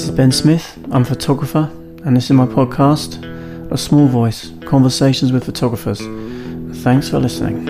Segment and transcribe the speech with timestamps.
[0.00, 0.78] This is Ben Smith.
[0.92, 1.70] I'm a photographer,
[2.06, 3.22] and this is my podcast,
[3.70, 5.98] A Small Voice Conversations with Photographers.
[6.82, 7.66] Thanks for listening.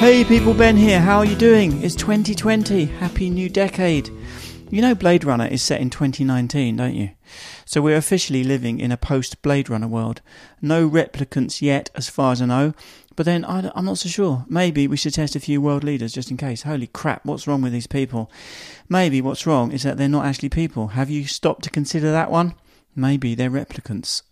[0.00, 0.98] Hey people, Ben here.
[0.98, 1.80] How are you doing?
[1.84, 2.86] It's 2020.
[2.86, 4.10] Happy new decade.
[4.70, 7.10] You know Blade Runner is set in 2019, don't you?
[7.64, 10.20] So we're officially living in a post Blade Runner world.
[10.60, 12.74] No replicants yet, as far as I know.
[13.16, 14.44] But then I, am not so sure.
[14.46, 16.62] Maybe we should test a few world leaders just in case.
[16.64, 18.30] Holy crap, what's wrong with these people?
[18.90, 20.88] Maybe what's wrong is that they're not actually people.
[20.88, 22.54] Have you stopped to consider that one?
[22.98, 24.22] Maybe they're replicants.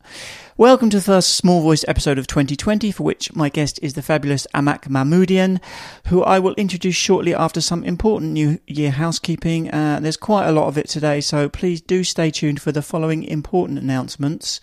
[0.57, 4.03] Welcome to the first Small Voice episode of 2020, for which my guest is the
[4.03, 5.61] fabulous Amak Mahmoodian,
[6.09, 9.71] who I will introduce shortly after some important New Year housekeeping.
[9.71, 12.83] Uh, there's quite a lot of it today, so please do stay tuned for the
[12.83, 14.61] following important announcements.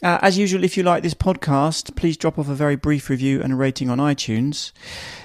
[0.00, 3.42] Uh, as usual, if you like this podcast, please drop off a very brief review
[3.42, 4.70] and a rating on iTunes.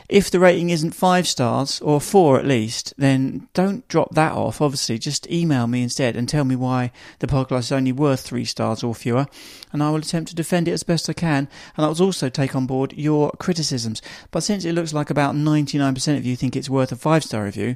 [0.09, 4.59] If the rating isn't five stars, or four at least, then don't drop that off,
[4.59, 4.97] obviously.
[4.97, 8.83] Just email me instead and tell me why the podcast is only worth three stars
[8.83, 9.27] or fewer,
[9.71, 11.47] and I will attempt to defend it as best I can.
[11.77, 14.01] And I will also take on board your criticisms.
[14.31, 17.43] But since it looks like about 99% of you think it's worth a five star
[17.43, 17.75] review,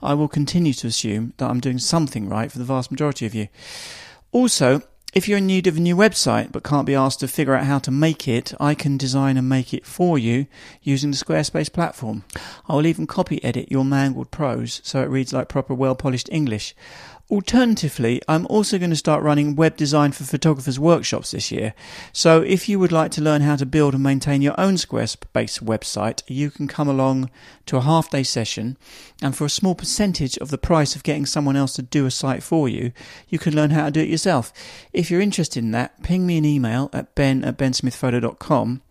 [0.00, 3.34] I will continue to assume that I'm doing something right for the vast majority of
[3.34, 3.48] you.
[4.30, 7.54] Also, if you're in need of a new website but can't be asked to figure
[7.54, 10.46] out how to make it, I can design and make it for you
[10.82, 12.24] using the Squarespace platform.
[12.66, 16.30] I will even copy edit your mangled prose so it reads like proper well polished
[16.32, 16.74] English.
[17.32, 21.72] Alternatively, I'm also going to start running web design for photographers workshops this year.
[22.12, 25.62] So if you would like to learn how to build and maintain your own Squarespace
[25.62, 27.30] website, you can come along
[27.64, 28.76] to a half day session
[29.22, 32.10] and for a small percentage of the price of getting someone else to do a
[32.10, 32.92] site for you,
[33.30, 34.52] you can learn how to do it yourself.
[34.92, 38.82] If you're interested in that, ping me an email at ben at bensmithphoto.com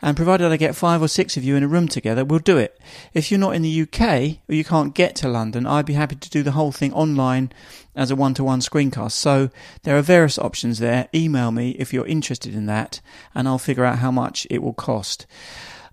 [0.00, 2.56] and provided I get five or six of you in a room together, we'll do
[2.56, 2.80] it.
[3.14, 6.16] If you're not in the UK or you can't get to London, I'd be happy
[6.16, 7.52] to do the whole thing online
[7.96, 9.12] as a one to one screencast.
[9.12, 9.50] So
[9.82, 11.08] there are various options there.
[11.14, 13.00] Email me if you're interested in that,
[13.34, 15.26] and I'll figure out how much it will cost.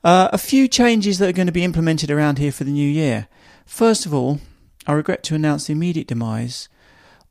[0.03, 2.87] Uh, a few changes that are going to be implemented around here for the new
[2.87, 3.27] year.
[3.65, 4.39] First of all,
[4.85, 6.69] I regret to announce the immediate demise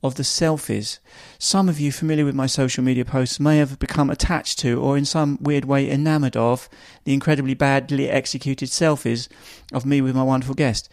[0.05, 0.99] of the selfies.
[1.39, 4.99] Some of you familiar with my social media posts may have become attached to or
[4.99, 6.69] in some weird way enamored of
[7.05, 9.29] the incredibly badly executed selfies
[9.73, 10.91] of me with my wonderful guest.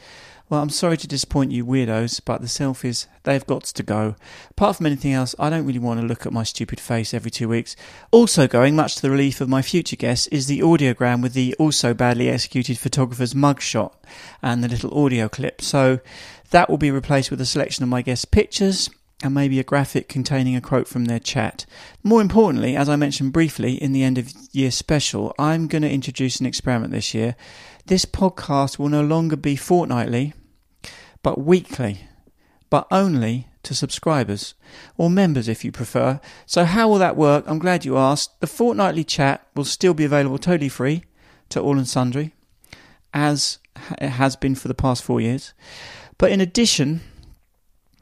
[0.49, 4.15] Well, I'm sorry to disappoint you weirdos, but the selfies, they've got to go.
[4.51, 7.31] Apart from anything else, I don't really want to look at my stupid face every
[7.31, 7.75] two weeks.
[8.11, 11.53] Also going, much to the relief of my future guests, is the audiogram with the
[11.59, 13.93] also badly executed photographer's mugshot
[14.41, 15.61] and the little audio clip.
[15.61, 15.99] So
[16.51, 18.89] that will be replaced with a selection of my guests' pictures
[19.23, 21.65] and maybe a graphic containing a quote from their chat.
[22.03, 25.91] More importantly, as I mentioned briefly in the end of year special, I'm going to
[25.91, 27.35] introduce an experiment this year.
[27.85, 30.33] This podcast will no longer be fortnightly,
[31.23, 32.01] but weekly,
[32.69, 34.55] but only to subscribers
[34.97, 36.19] or members if you prefer.
[36.45, 37.43] So, how will that work?
[37.47, 38.39] I'm glad you asked.
[38.39, 41.03] The fortnightly chat will still be available totally free
[41.49, 42.33] to all and sundry,
[43.13, 43.59] as
[43.99, 45.53] it has been for the past four years.
[46.17, 47.01] But in addition,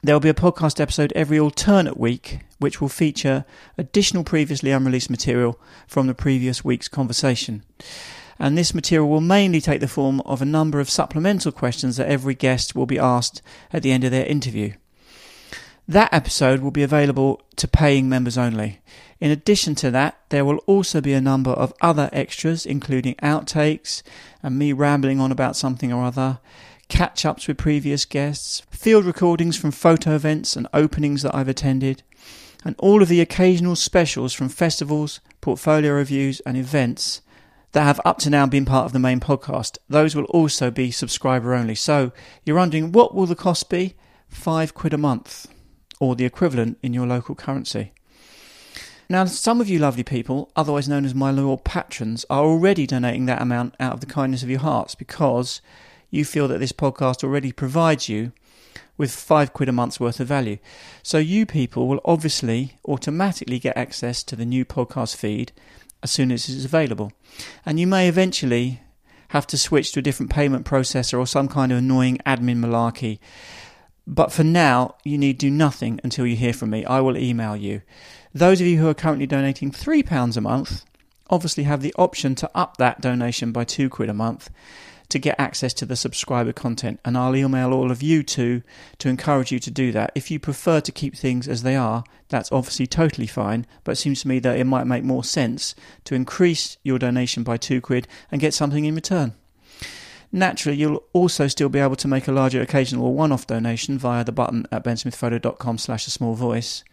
[0.02, 3.44] there will be a podcast episode every alternate week, which will feature
[3.76, 7.62] additional previously unreleased material from the previous week's conversation.
[8.38, 12.08] And this material will mainly take the form of a number of supplemental questions that
[12.08, 14.72] every guest will be asked at the end of their interview.
[15.86, 18.80] That episode will be available to paying members only.
[19.18, 24.02] In addition to that, there will also be a number of other extras, including outtakes
[24.42, 26.38] and me rambling on about something or other,
[26.90, 32.02] catch ups with previous guests, field recordings from photo events and openings that I've attended,
[32.64, 37.22] and all of the occasional specials from festivals, portfolio reviews, and events
[37.72, 39.78] that have up to now been part of the main podcast.
[39.88, 41.76] Those will also be subscriber only.
[41.76, 42.12] So
[42.44, 43.94] you're wondering what will the cost be?
[44.28, 45.46] Five quid a month,
[46.00, 47.92] or the equivalent in your local currency.
[49.08, 53.26] Now, some of you lovely people, otherwise known as my loyal patrons, are already donating
[53.26, 55.60] that amount out of the kindness of your hearts because
[56.10, 58.32] you feel that this podcast already provides you
[58.96, 60.58] with five quid a month's worth of value.
[61.02, 65.52] So you people will obviously automatically get access to the new podcast feed
[66.02, 67.12] as soon as it is available.
[67.64, 68.82] And you may eventually
[69.28, 73.20] have to switch to a different payment processor or some kind of annoying admin malarkey.
[74.06, 76.84] But for now, you need do nothing until you hear from me.
[76.84, 77.82] I will email you.
[78.34, 80.84] Those of you who are currently donating £3 a month
[81.28, 84.50] obviously have the option to up that donation by 2 quid a month
[85.10, 87.00] to get access to the subscriber content.
[87.04, 88.62] And I'll email all of you too
[88.98, 90.12] to encourage you to do that.
[90.14, 93.66] If you prefer to keep things as they are, that's obviously totally fine.
[93.84, 95.74] But it seems to me that it might make more sense
[96.04, 99.34] to increase your donation by two quid and get something in return.
[100.32, 104.24] Naturally, you'll also still be able to make a larger occasional or one-off donation via
[104.24, 106.84] the button at bensmithphoto.com slash a small voice.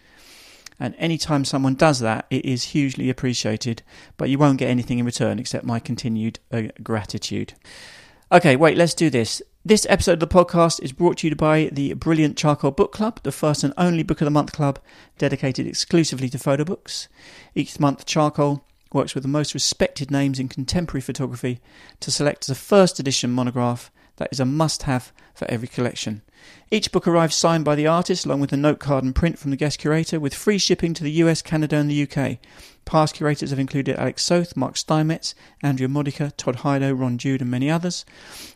[0.80, 3.84] And anytime someone does that, it is hugely appreciated,
[4.16, 7.54] but you won't get anything in return except my continued uh, gratitude.
[8.30, 9.42] Okay, wait, let's do this.
[9.64, 13.22] This episode of the podcast is brought to you by the Brilliant Charcoal Book Club,
[13.24, 14.80] the first and only Book of the Month club
[15.18, 17.08] dedicated exclusively to photo books.
[17.56, 21.62] Each month, Charcoal works with the most respected names in contemporary photography
[22.02, 26.22] to select the first edition monograph that is a must have for every collection.
[26.70, 29.52] Each book arrives signed by the artist along with a note card and print from
[29.52, 32.40] the guest curator with free shipping to the US, Canada, and the UK.
[32.84, 37.52] Past curators have included Alec Soth, Mark Steinmetz, Andrea Modica, Todd Hido, Ron Jude, and
[37.52, 38.06] many others.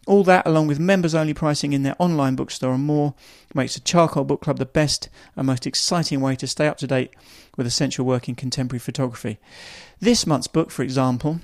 [0.08, 3.14] All that, along with members only pricing in their online bookstore and more,
[3.54, 6.88] makes the Charcoal Book Club the best and most exciting way to stay up to
[6.88, 7.14] date
[7.58, 9.38] with essential work in contemporary photography.
[10.00, 11.42] This month's book, for example,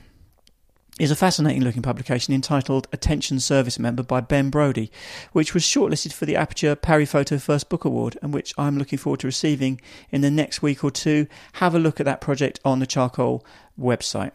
[1.00, 4.92] is a fascinating looking publication entitled Attention Service Member by Ben Brody,
[5.32, 8.98] which was shortlisted for the Aperture Paris Photo First Book Award and which I'm looking
[8.98, 9.80] forward to receiving
[10.10, 11.28] in the next week or two.
[11.54, 13.46] Have a look at that project on the Charcoal
[13.80, 14.32] website.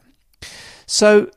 [0.86, 1.30] So,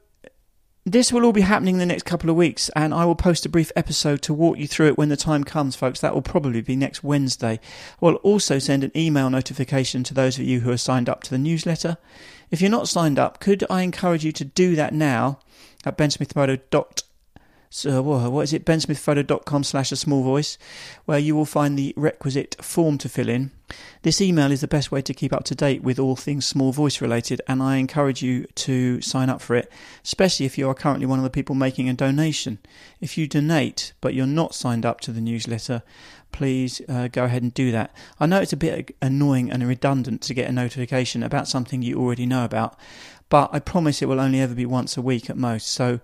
[0.87, 3.43] this will all be happening in the next couple of weeks, and I will post
[3.43, 5.99] a brief episode to walk you through it when the time comes, folks.
[5.99, 7.59] That will probably be next Wednesday.
[8.03, 11.31] I'll also send an email notification to those of you who are signed up to
[11.31, 11.97] the newsletter.
[12.51, 15.39] If you're not signed up, could I encourage you to do that now
[15.85, 17.05] at bensmithphoto.com
[17.75, 18.63] so what is it?
[18.63, 20.57] bensmithphoto.com slash a small voice
[21.03, 23.51] where you will find the requisite form to fill in.
[24.01, 26.71] This email is the best way to keep up to date with all things small
[26.71, 29.69] voice related and i encourage you to sign up for it
[30.03, 32.59] especially if you are currently one of the people making a donation.
[33.01, 35.83] If you donate but you're not signed up to the newsletter
[36.35, 40.21] please uh, go ahead and do that i know it's a bit annoying and redundant
[40.21, 42.77] to get a notification about something you already know about
[43.29, 45.99] but i promise it will only ever be once a week at most so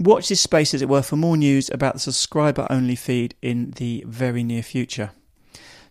[0.00, 3.70] Watch this space, as it were, for more news about the subscriber only feed in
[3.72, 5.12] the very near future.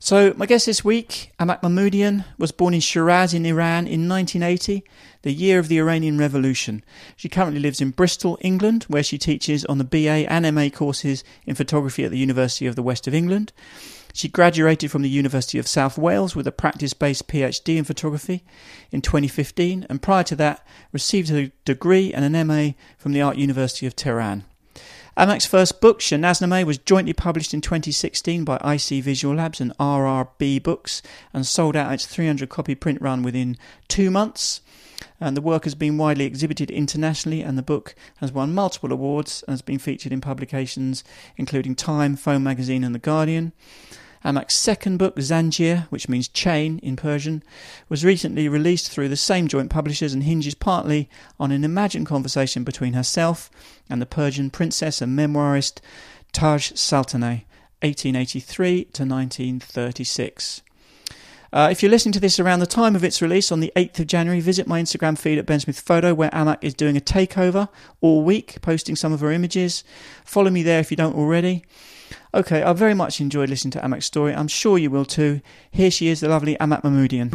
[0.05, 4.83] So, my guest this week, Amak Mahmoodian, was born in Shiraz in Iran in 1980,
[5.21, 6.83] the year of the Iranian Revolution.
[7.15, 11.23] She currently lives in Bristol, England, where she teaches on the BA and MA courses
[11.45, 13.53] in photography at the University of the West of England.
[14.11, 18.43] She graduated from the University of South Wales with a practice based PhD in photography
[18.91, 23.37] in 2015, and prior to that, received a degree and an MA from the Art
[23.37, 24.43] University of Tehran.
[25.15, 30.63] Amak's first book, Shenasnameh, was jointly published in 2016 by IC Visual Labs and RRB
[30.63, 33.55] Books and sold out its 300 copy print run within
[33.87, 34.61] two months.
[35.19, 39.43] And the work has been widely exhibited internationally, and the book has won multiple awards
[39.47, 41.03] and has been featured in publications
[41.37, 43.53] including Time, Foam Magazine, and The Guardian.
[44.23, 47.43] Amak's second book, Zanjir, which means chain in Persian,
[47.89, 51.09] was recently released through the same joint publishers and hinges partly
[51.39, 53.49] on an imagined conversation between herself
[53.89, 55.81] and the Persian princess and memoirist
[56.31, 57.43] Taj Saltaneh,
[57.81, 60.61] 1883 to 1936.
[61.51, 63.99] Uh, if you're listening to this around the time of its release on the 8th
[63.99, 67.01] of January, visit my Instagram feed at Ben Smith Photo, where Amak is doing a
[67.01, 67.69] takeover
[68.01, 69.83] all week, posting some of her images.
[70.25, 71.63] Follow me there if you don't already.
[72.35, 74.33] Okay, I very much enjoyed listening to Amak's story.
[74.33, 75.39] I'm sure you will too.
[75.69, 77.29] Here she is, the lovely Amak Mahmoodian.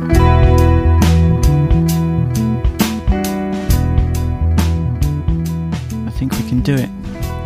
[6.05, 6.91] I think we can do it.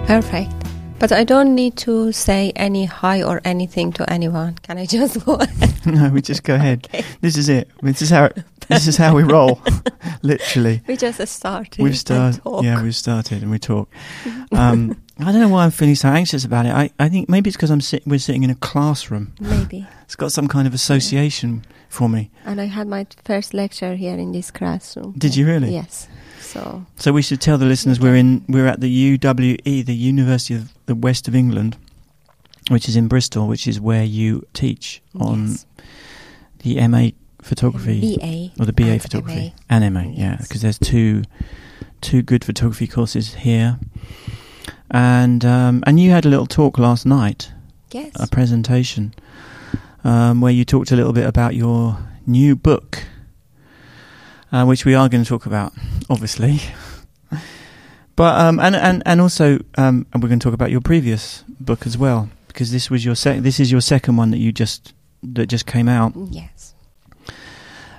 [0.06, 0.50] Perfect.
[0.98, 4.54] But I don't need to say any hi or anything to anyone.
[4.62, 5.74] Can I just go ahead?
[5.86, 6.86] no, we just go ahead.
[6.86, 7.04] Okay.
[7.20, 7.68] This is it.
[7.82, 8.30] This is how
[8.68, 9.60] this is how we roll.
[10.22, 10.80] Literally.
[10.86, 11.82] We just started.
[11.82, 12.40] We've started.
[12.62, 13.90] Yeah, we've started and we talk.
[14.52, 16.72] Um, I don't know why I'm feeling so anxious about it.
[16.72, 19.32] I, I think maybe it's because I'm sit- we're sitting in a classroom.
[19.40, 22.30] Maybe it's got some kind of association for me.
[22.44, 25.12] And I had my first lecture here in this classroom.
[25.18, 25.72] Did you really?
[25.72, 26.08] Yes.
[26.40, 26.84] So.
[26.96, 30.72] So we should tell the listeners we're in we're at the UWE, the University of
[30.86, 31.76] the West of England,
[32.70, 35.66] which is in Bristol, which is where you teach on yes.
[36.58, 37.08] the MA
[37.40, 39.76] photography BA or the BA photography MA.
[39.76, 40.02] and MA.
[40.14, 41.22] Yeah, because there's two
[42.00, 43.78] two good photography courses here
[44.92, 47.50] and um, and you had a little talk last night.
[47.90, 48.12] Yes.
[48.16, 49.14] A presentation
[50.04, 53.04] um, where you talked a little bit about your new book,
[54.52, 55.72] uh, which we are going to talk about,
[56.08, 56.60] obviously.
[58.16, 61.42] but um, and and and also, um, and we're going to talk about your previous
[61.58, 64.52] book as well, because this was your sec- this is your second one that you
[64.52, 66.12] just that just came out.
[66.30, 66.74] Yes.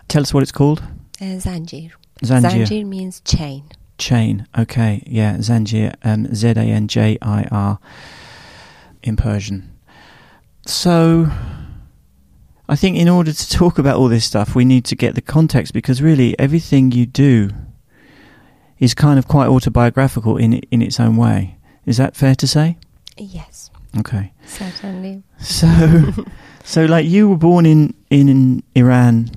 [0.08, 0.84] Tell us what it's called.
[1.20, 1.92] Uh, Zanjir.
[2.22, 2.68] Zanjir.
[2.68, 3.64] Zanjir means chain.
[4.04, 4.46] Chain.
[4.58, 7.80] Okay, yeah, Zanjir, um, Z A N J I R
[9.02, 9.70] in Persian.
[10.66, 11.28] So,
[12.70, 15.22] I think in order to talk about all this stuff, we need to get the
[15.22, 17.50] context because really everything you do
[18.80, 21.58] is kind of quite autobiographical in in its own way.
[21.86, 22.78] Is that fair to say?
[23.18, 24.32] Yes, Okay.
[24.46, 25.24] certainly.
[25.40, 25.68] So,
[26.64, 29.30] so like you were born in in, in Iran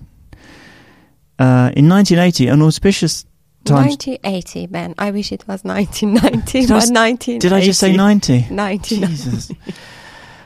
[1.38, 3.26] uh, in 1980, an auspicious
[3.66, 3.88] time.
[3.88, 4.94] 1980, Ben.
[4.98, 7.38] I wish it was 1990, Did I but s- 1980.
[7.38, 8.46] Did I just say 90?
[8.50, 8.96] 90.
[9.00, 9.50] Jesus.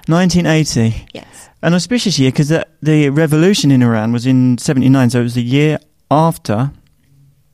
[0.07, 1.49] 1980, Yes.
[1.63, 5.35] an auspicious year because the, the revolution in Iran was in 79, so it was
[5.35, 5.79] the year
[6.11, 6.71] after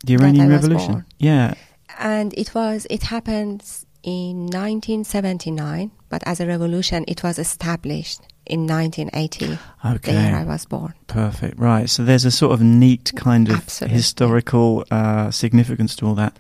[0.05, 1.05] the Iranian Revolution.
[1.19, 1.55] Yeah.
[1.99, 3.63] And it was, it happened
[4.03, 9.59] in 1979, but as a revolution, it was established in 1980,
[10.01, 10.95] the year I was born.
[11.07, 11.59] Perfect.
[11.59, 11.89] Right.
[11.91, 13.97] So there's a sort of neat kind of Absolutely.
[13.97, 16.39] historical uh, significance to all that.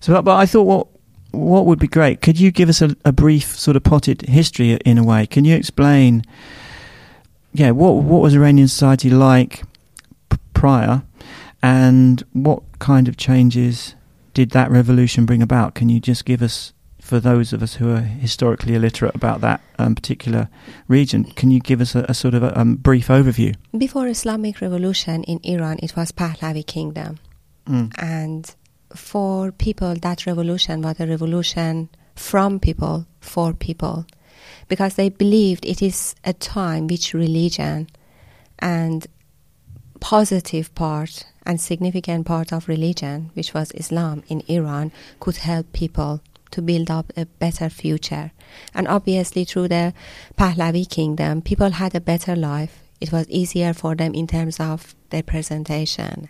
[0.00, 0.88] So, but, but I thought what
[1.32, 2.20] what would be great.
[2.20, 5.26] Could you give us a, a brief sort of potted history in a way?
[5.26, 6.24] Can you explain?
[7.52, 7.70] Yeah.
[7.70, 9.62] What what was Iranian society like
[10.30, 11.02] p- prior,
[11.62, 13.94] and what kind of changes
[14.34, 15.74] did that revolution bring about?
[15.74, 16.72] Can you just give us?
[17.12, 20.48] For those of us who are historically illiterate about that um, particular
[20.88, 23.54] region, can you give us a, a sort of a um, brief overview?
[23.76, 27.18] Before Islamic revolution in Iran, it was Pahlavi kingdom.
[27.66, 27.92] Mm.
[27.98, 28.54] And
[28.96, 34.06] for people, that revolution was a revolution from people for people
[34.68, 37.90] because they believed it is a time which religion
[38.58, 39.06] and
[40.00, 46.22] positive part and significant part of religion, which was Islam in Iran, could help people
[46.52, 48.32] to build up a better future.
[48.74, 49.92] And obviously, through the
[50.38, 52.78] Pahlavi kingdom, people had a better life.
[53.00, 56.28] It was easier for them in terms of their presentation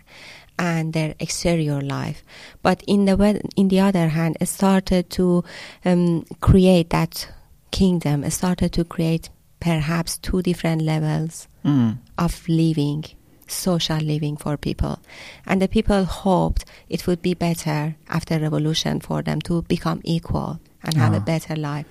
[0.57, 2.23] and their exterior life.
[2.61, 5.43] But in the in the other hand, it started to
[5.85, 7.27] um, create that
[7.71, 8.23] kingdom.
[8.23, 11.97] It started to create perhaps two different levels Mm.
[12.17, 13.05] of living,
[13.53, 14.99] social living for people.
[15.45, 20.59] And the people hoped it would be better after revolution for them to become equal
[20.83, 21.17] and have Ah.
[21.17, 21.85] a better life.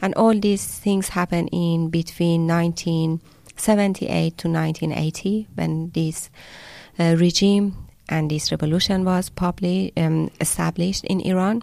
[0.00, 6.30] And all these things happened in between 1978 to 1980 when this
[6.98, 7.74] uh, regime
[8.08, 11.62] and this revolution was probably um, established in Iran.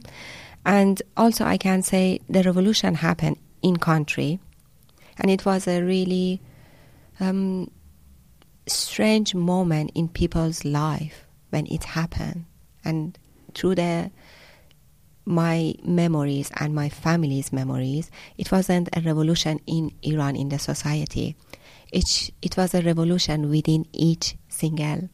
[0.66, 4.40] And also I can say the revolution happened in country
[5.18, 6.42] and it was a really
[7.20, 7.70] um,
[8.70, 12.46] strange moment in people's life when it happened.
[12.84, 13.18] And
[13.54, 14.12] through the
[15.26, 18.10] my memories and my family's memories
[18.40, 21.36] it wasn't a revolution in iran in the society.
[21.92, 25.10] It, it was a revolution within each single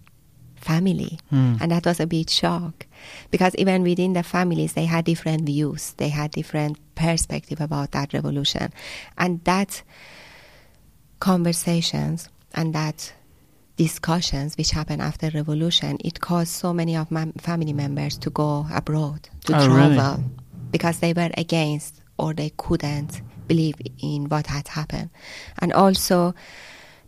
[0.56, 1.20] family.
[1.32, 1.60] Mm.
[1.62, 2.88] and that was a big shock.
[3.30, 5.94] Because even within the families they had different views.
[5.98, 8.74] They had different perspective about that revolution.
[9.18, 9.84] And that
[11.20, 13.14] conversations and that
[13.78, 18.66] discussions which happened after revolution it caused so many of my family members to go
[18.74, 19.96] abroad to Oh, really?
[19.96, 20.24] travel
[20.72, 25.10] because they were against or they couldn't believe in what had happened
[25.60, 26.34] and also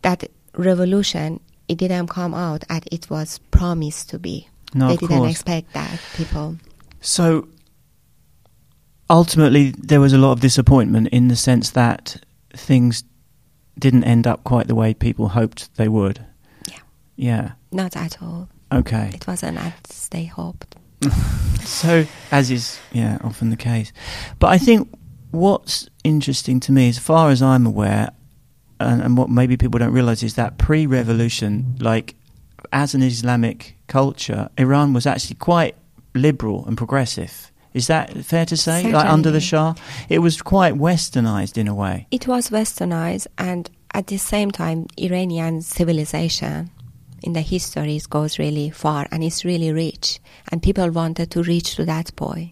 [0.02, 5.18] that revolution it didn't come out as it was promised to be No, they didn't
[5.20, 5.32] course.
[5.32, 6.58] expect that people
[7.00, 7.48] So
[9.10, 12.22] ultimately, there was a lot of disappointment in the sense that
[12.54, 13.04] things
[13.80, 16.26] didn't end up quite the way people hoped they would.
[17.18, 17.52] Yeah.
[17.72, 19.12] Not at all Okay.
[19.14, 20.76] it wasn't as they hoped
[21.64, 23.92] So, as is yeah often the case,
[24.40, 24.90] but I think
[25.32, 28.12] what's interesting to me, as far as I'm aware,
[28.80, 32.16] and, and what maybe people don't realize is that pre-revolution, like
[32.72, 35.76] as an Islamic culture, Iran was actually quite
[36.16, 37.52] liberal and progressive.
[37.74, 38.92] Is that fair to say?
[38.92, 39.76] Like under the Shah,
[40.10, 42.08] it was quite westernized in a way.
[42.12, 46.72] It was westernized, and at the same time, Iranian civilization
[47.28, 50.20] in the histories goes really far and it's really rich.
[50.50, 52.52] And people wanted to reach to that point.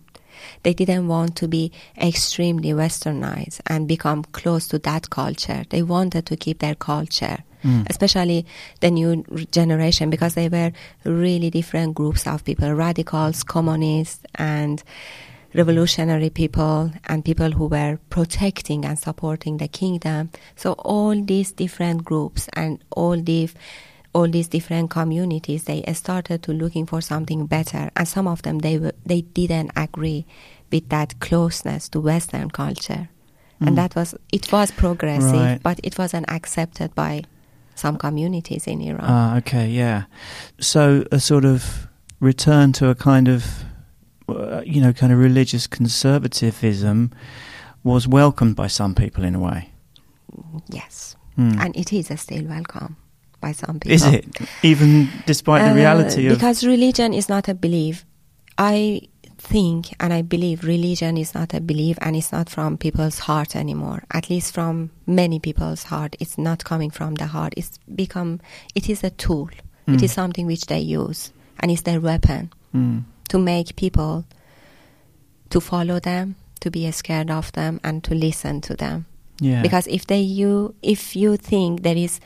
[0.64, 5.64] They didn't want to be extremely westernized and become close to that culture.
[5.70, 7.88] They wanted to keep their culture, Mm.
[7.90, 8.46] especially
[8.82, 9.24] the new
[9.60, 10.72] generation, because they were
[11.04, 14.84] really different groups of people radicals, communists, and
[15.56, 20.30] revolutionary people and people who were protecting and supporting the kingdom.
[20.56, 23.50] So all these different groups and all the
[24.16, 28.60] all these different communities they started to looking for something better and some of them
[28.60, 30.26] they they didn't agree
[30.72, 33.08] with that closeness to western culture
[33.62, 33.68] Mm.
[33.68, 35.64] and that was it was progressive Right.
[35.64, 37.24] but it wasn't accepted by
[37.76, 40.04] some communities in Iran Ah, okay, yeah.
[40.60, 41.88] So a sort of
[42.20, 43.44] return to a kind of
[44.28, 47.12] uh, you know, kind of religious conservatism
[47.84, 49.70] was welcomed by some people in a way.
[50.70, 51.60] Yes, Hmm.
[51.60, 52.96] and it is still welcome
[53.46, 53.96] by some people.
[53.96, 54.26] Is it
[54.64, 54.92] even
[55.28, 56.34] despite the Uh, reality of?
[56.36, 57.96] because religion is not a belief.
[58.58, 59.02] I
[59.38, 63.56] think and I believe religion is not a belief and it's not from people's heart
[63.56, 64.00] anymore.
[64.10, 67.54] At least from many people's heart, it's not coming from the heart.
[67.58, 68.40] It's become.
[68.74, 69.50] It is a tool.
[69.88, 70.04] It Mm.
[70.04, 72.98] is something which they use and it's their weapon Hmm.
[73.30, 74.24] to make people
[75.50, 79.06] to follow them, to be scared of them, and to listen to them.
[79.42, 79.62] Yeah.
[79.62, 82.20] Because if they you if you think there is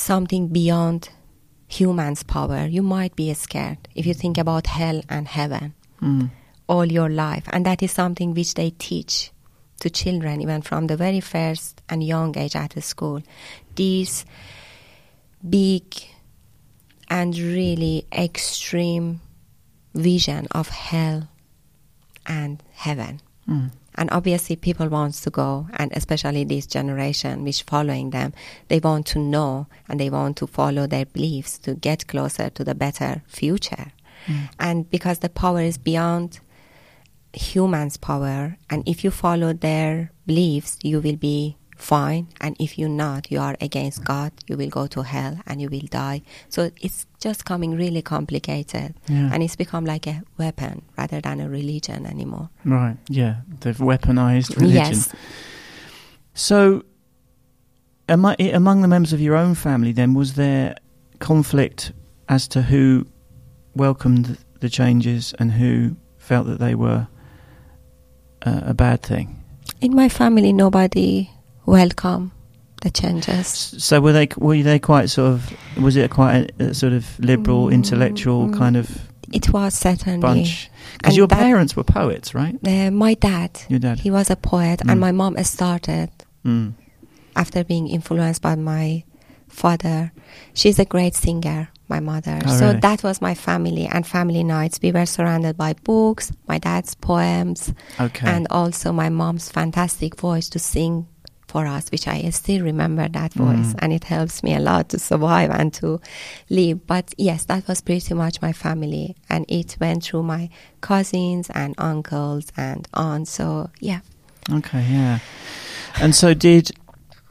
[0.00, 1.10] something beyond
[1.66, 3.78] humans' power, you might be scared.
[3.94, 6.26] If you think about hell and heaven Hmm.
[6.68, 9.32] all your life, and that is something which they teach
[9.80, 13.22] to children even from the very first and young age at the school.
[13.76, 14.24] These
[15.48, 15.84] big
[17.08, 19.20] and really extreme
[19.94, 21.28] vision of hell
[22.26, 23.68] and heaven Hmm.
[23.98, 28.32] And obviously people wants to go and especially this generation which following them
[28.68, 32.62] they want to know and they want to follow their beliefs to get closer to
[32.64, 33.86] the better future
[34.26, 34.48] Mm.
[34.58, 36.40] and because the power is beyond
[37.32, 42.88] humans power and if you follow their beliefs you will be fine and if you're
[43.06, 46.70] not you are against god you will go to hell and you will die so
[46.82, 49.30] it's just coming really complicated Yeah.
[49.32, 52.96] and it's become like a weapon rather than a religion anymore Right.
[53.08, 53.34] Yeah.
[53.60, 54.74] They've weaponized religion.
[54.98, 55.12] yes
[56.34, 56.82] So,
[58.08, 60.74] am I, among the members of your own family, then, was there
[61.18, 61.92] conflict
[62.28, 63.06] as to who
[63.74, 67.08] welcomed the changes and who felt that they were
[68.46, 69.42] uh, a bad thing?
[69.80, 71.30] In my family, nobody
[71.68, 72.32] welcome
[72.82, 73.46] the changes.
[73.78, 77.04] So, were they were they quite sort of was it quite a, a sort of
[77.18, 78.56] liberal, Mm, intellectual mm.
[78.58, 78.86] kind of
[79.32, 80.70] It was certainly bunch?
[80.96, 82.56] Because your that- parents were poets, right?
[82.66, 83.50] uh, my dad.
[83.68, 83.98] Your dad.
[84.00, 84.90] He was a poet, Mm.
[84.90, 86.10] and my mom started
[86.44, 86.72] Mm.
[87.34, 89.04] after being influenced by my
[89.48, 90.12] father.
[90.54, 92.38] She's a great singer, my mother.
[92.46, 92.80] Oh, so really?
[92.80, 94.78] that was my family and family nights.
[94.82, 98.26] We were surrounded by books, my dad's poems, Okay.
[98.28, 101.06] and also my mom's fantastic voice to sing
[101.48, 103.44] for us, which I still remember that Mm.
[103.44, 106.00] voice, and it helps me a lot to survive and to
[106.50, 106.86] live.
[106.86, 111.74] But yes, that was pretty much my family, and it went through my cousins and
[111.78, 113.30] uncles and aunts.
[113.32, 114.00] So yeah,
[114.50, 115.18] Okay, yeah.
[116.00, 116.70] And so, did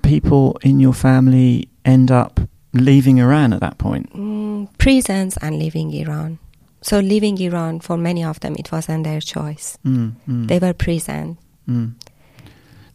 [0.02, 2.40] people in your family end up
[2.74, 4.12] leaving Iran at that point?
[4.14, 6.40] mm, prisons and leaving Iran.
[6.82, 9.78] So leaving Iran for many of them, it wasn't their choice.
[9.86, 11.38] Mm, mm, They were prisoned.
[11.68, 11.94] mm.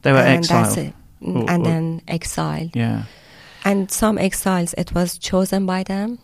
[0.03, 0.93] They were and exiled.
[1.25, 2.71] Or- and or- then exiled.
[2.75, 3.03] Yeah.
[3.65, 6.19] And some exiles, it was chosen by them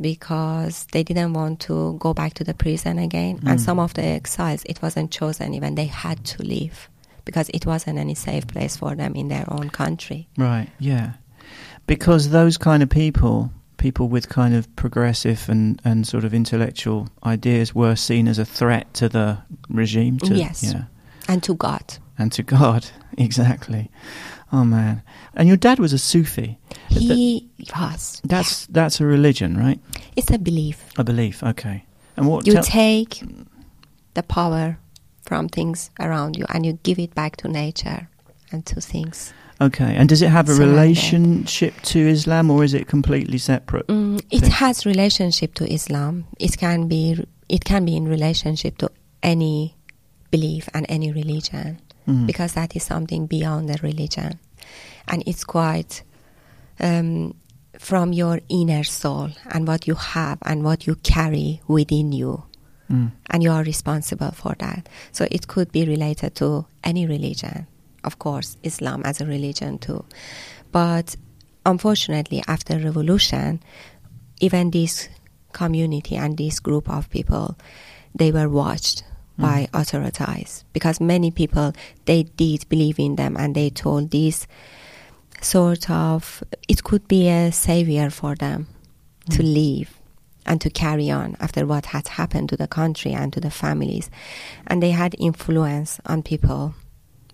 [0.00, 3.40] because they didn't want to go back to the prison again.
[3.46, 3.64] And Mm.
[3.64, 5.74] some of the exiles, it wasn't chosen even.
[5.76, 6.88] They had to leave
[7.24, 10.28] because it wasn't any safe place for them in their own country.
[10.36, 10.68] Right.
[10.78, 11.12] Yeah.
[11.86, 17.08] Because those kind of people, people with kind of progressive and, and sort of intellectual
[17.24, 20.18] ideas, were seen as a threat to the regime.
[20.18, 20.62] To, Yes.
[20.62, 20.84] Yeah.
[21.28, 21.98] And to God.
[22.18, 22.84] And to God.
[23.16, 23.90] Exactly.
[24.54, 25.02] Oh man.
[25.34, 26.58] And your dad was a Sufi.
[26.88, 28.20] He was.
[28.22, 29.80] That's that's a religion, right?
[30.14, 30.78] It's a belief.
[30.96, 31.42] A belief.
[31.42, 31.84] Okay.
[32.16, 32.46] And what?
[32.46, 33.20] You take
[34.14, 34.78] the power
[35.22, 38.08] from things around you and you give it back to nature
[38.52, 39.34] and to things.
[39.60, 40.72] Okay, and does it have a Surrounded.
[40.72, 43.86] relationship to Islam, or is it completely separate?
[43.88, 44.50] Mm, it thing.
[44.50, 46.26] has relationship to Islam.
[46.38, 48.90] It can be it can be in relationship to
[49.22, 49.74] any
[50.30, 52.26] belief and any religion Mm.
[52.26, 54.38] because that is something beyond the religion,
[55.08, 56.02] and it's quite
[56.80, 57.34] um,
[57.78, 62.42] from your inner soul and what you have and what you carry within you,
[62.90, 63.12] Mm.
[63.30, 64.86] and you are responsible for that.
[65.12, 67.66] So it could be related to any religion,
[68.04, 70.04] of course, Islam as a religion too.
[70.72, 71.16] But
[71.64, 73.60] unfortunately, after revolution,
[74.40, 75.08] even this
[75.52, 77.56] community and this group of people,
[78.14, 79.04] they were watched
[79.36, 81.72] by authorities because many people
[82.04, 84.46] they did believe in them and they told this
[85.40, 88.66] sort of it could be a savior for them
[89.30, 89.98] to leave
[90.46, 94.10] and to carry on after what had happened to the country and to the families.
[94.66, 96.74] And they had influence on people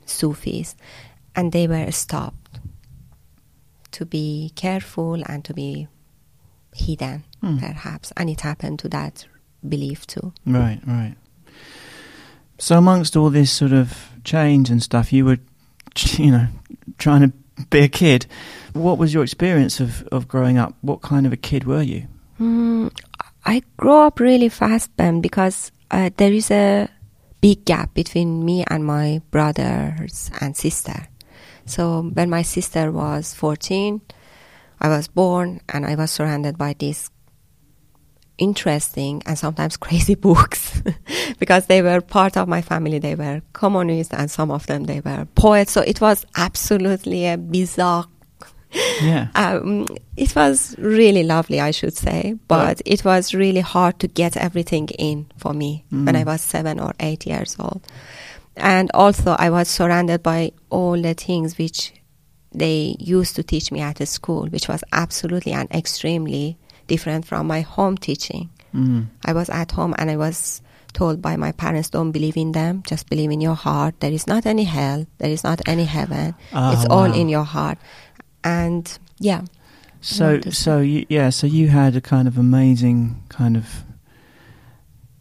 [0.07, 0.77] sufis
[1.35, 2.61] and they were stopped
[3.93, 5.89] to be careful and to be
[6.75, 7.59] hidden Mm.
[7.59, 8.13] perhaps.
[8.17, 9.27] And it happened to that
[9.67, 10.33] belief too.
[10.45, 11.17] Right, right.
[12.61, 15.39] So amongst all this sort of change and stuff, you were,
[16.19, 16.47] you know,
[16.99, 17.33] trying to
[17.71, 18.27] be a kid.
[18.75, 20.75] What was your experience of, of growing up?
[20.83, 22.07] What kind of a kid were you?
[22.39, 22.93] Mm,
[23.47, 26.89] I grew up really fast then because uh, there is a
[27.41, 31.09] big gap between me and my brothers and sister.
[31.65, 34.03] So when my sister was 14,
[34.81, 37.11] I was born and I was surrounded by these
[38.41, 40.83] interesting and sometimes crazy books
[41.39, 42.99] because they were part of my family.
[42.99, 45.71] They were communists and some of them they were poets.
[45.73, 48.07] So it was absolutely a bizarre
[49.03, 49.29] Yeah.
[49.35, 54.37] um, it was really lovely, I should say, but it was really hard to get
[54.37, 56.27] everything in for me when I Mm.
[56.27, 57.83] was seven or eight years old.
[58.57, 61.93] And also, I was surrounded by all the things which
[62.55, 66.57] they used to teach me at the school, which was absolutely and extremely
[66.91, 68.51] different from my home teaching.
[68.75, 69.07] Mm.
[69.25, 70.61] I was at home and I was
[70.93, 73.95] told by my parents, don't believe in them, just believe in your heart.
[74.01, 76.35] There is not any hell, there is not any heaven.
[76.53, 77.79] Ah, it's all in your heart.
[78.43, 78.85] And
[79.19, 79.43] yeah,
[80.01, 83.85] So, so you, yeah, so you had a kind of amazing kind of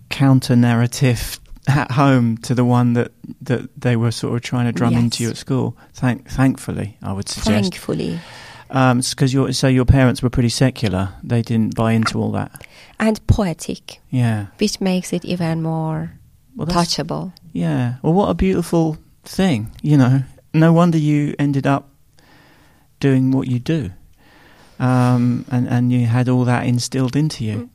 [0.09, 4.71] counter narrative at home to the one that that they were sort of trying to
[4.71, 5.77] drum into you at school.
[5.93, 8.19] Thank, thankfully, I would suggest, thankfully.
[8.69, 11.09] Because your so your parents were pretty secular.
[11.23, 12.65] They didn't buy into all that.
[12.99, 16.11] And poetic, Yeah, which makes it even more
[16.55, 17.33] well, touchable.
[17.51, 17.95] Yeah.
[18.01, 19.71] Well, what a beautiful thing.
[19.81, 21.89] You know, no wonder you ended up
[22.99, 23.91] doing what you do,
[24.79, 27.55] um, and and you had all that instilled into you.
[27.57, 27.69] Mm.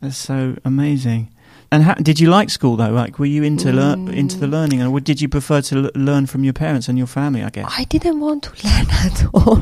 [0.00, 1.31] That's so amazing.
[1.72, 2.90] And how, did you like school though?
[3.02, 4.14] Like, were you into lear- Mm.
[4.22, 7.06] into the learning, or did you prefer to l- learn from your parents and your
[7.18, 7.42] family?
[7.42, 7.66] I guess.
[7.80, 9.58] I didn't want to learn at all.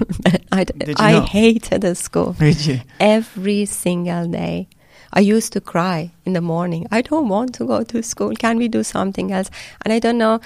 [0.58, 1.28] I, you I not?
[1.28, 2.80] hated the school Did you?
[2.98, 4.66] every single day.
[5.12, 6.86] I used to cry in the morning.
[6.92, 8.32] I don't want to go to school.
[8.44, 9.50] Can we do something else?
[9.84, 10.38] And I don't know.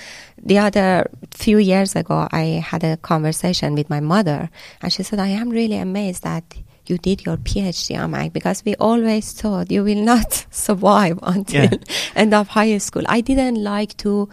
[0.43, 4.49] The other few years ago, I had a conversation with my mother,
[4.83, 6.45] and she said, "I am really amazed that
[6.87, 11.79] you did your PhD, Amak, because we always thought you will not survive until Yeah.
[12.15, 14.29] end of high school." I didn't like to.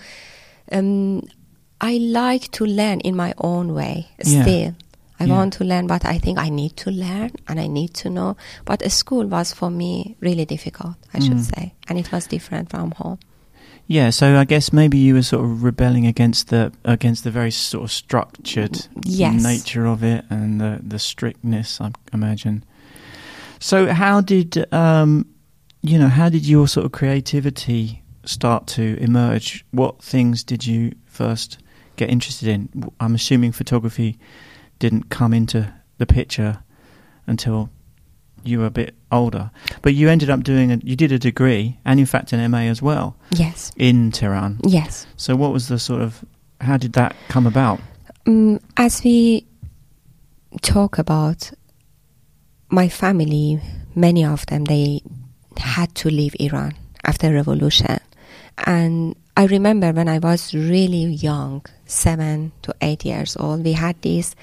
[0.71, 1.21] Um,
[1.79, 4.07] I like to learn in my own way.
[4.23, 4.41] Yeah.
[4.43, 4.75] Still,
[5.19, 5.35] I Yeah.
[5.37, 8.37] want to learn, but I think I need to learn and I need to know.
[8.65, 11.55] But school was for me really difficult, I should Mm.
[11.55, 13.17] say, and it was different from home.
[13.91, 14.09] Yeah.
[14.11, 17.83] So I guess maybe you were sort of rebelling against the against the very sort
[17.83, 19.43] of structured Yes.
[19.43, 21.81] nature of it and the the strictness.
[21.81, 22.63] I imagine.
[23.59, 25.25] So how did um,
[25.81, 26.07] you know?
[26.07, 29.65] How did your sort of creativity start to emerge?
[29.71, 31.57] What things did you first
[31.97, 32.69] get interested in?
[33.01, 34.17] I'm assuming photography
[34.79, 36.63] didn't come into the picture
[37.27, 37.69] until
[38.43, 39.51] you were a bit older,
[39.81, 42.59] but you ended up doing a, you did a degree and in fact an MA
[42.69, 44.59] as well Yes, in Tehran.
[44.65, 45.05] yes.
[45.17, 46.23] So what was the sort of
[46.59, 47.79] how did that come about?
[48.27, 49.45] Um, as we
[50.61, 51.51] talk about
[52.69, 53.59] my family,
[53.95, 55.01] many of them they
[55.57, 56.73] had to leave Iran
[57.05, 57.99] after the revolution,
[58.65, 63.99] and I remember when I was really young, seven to eight years old, we had
[64.01, 64.35] this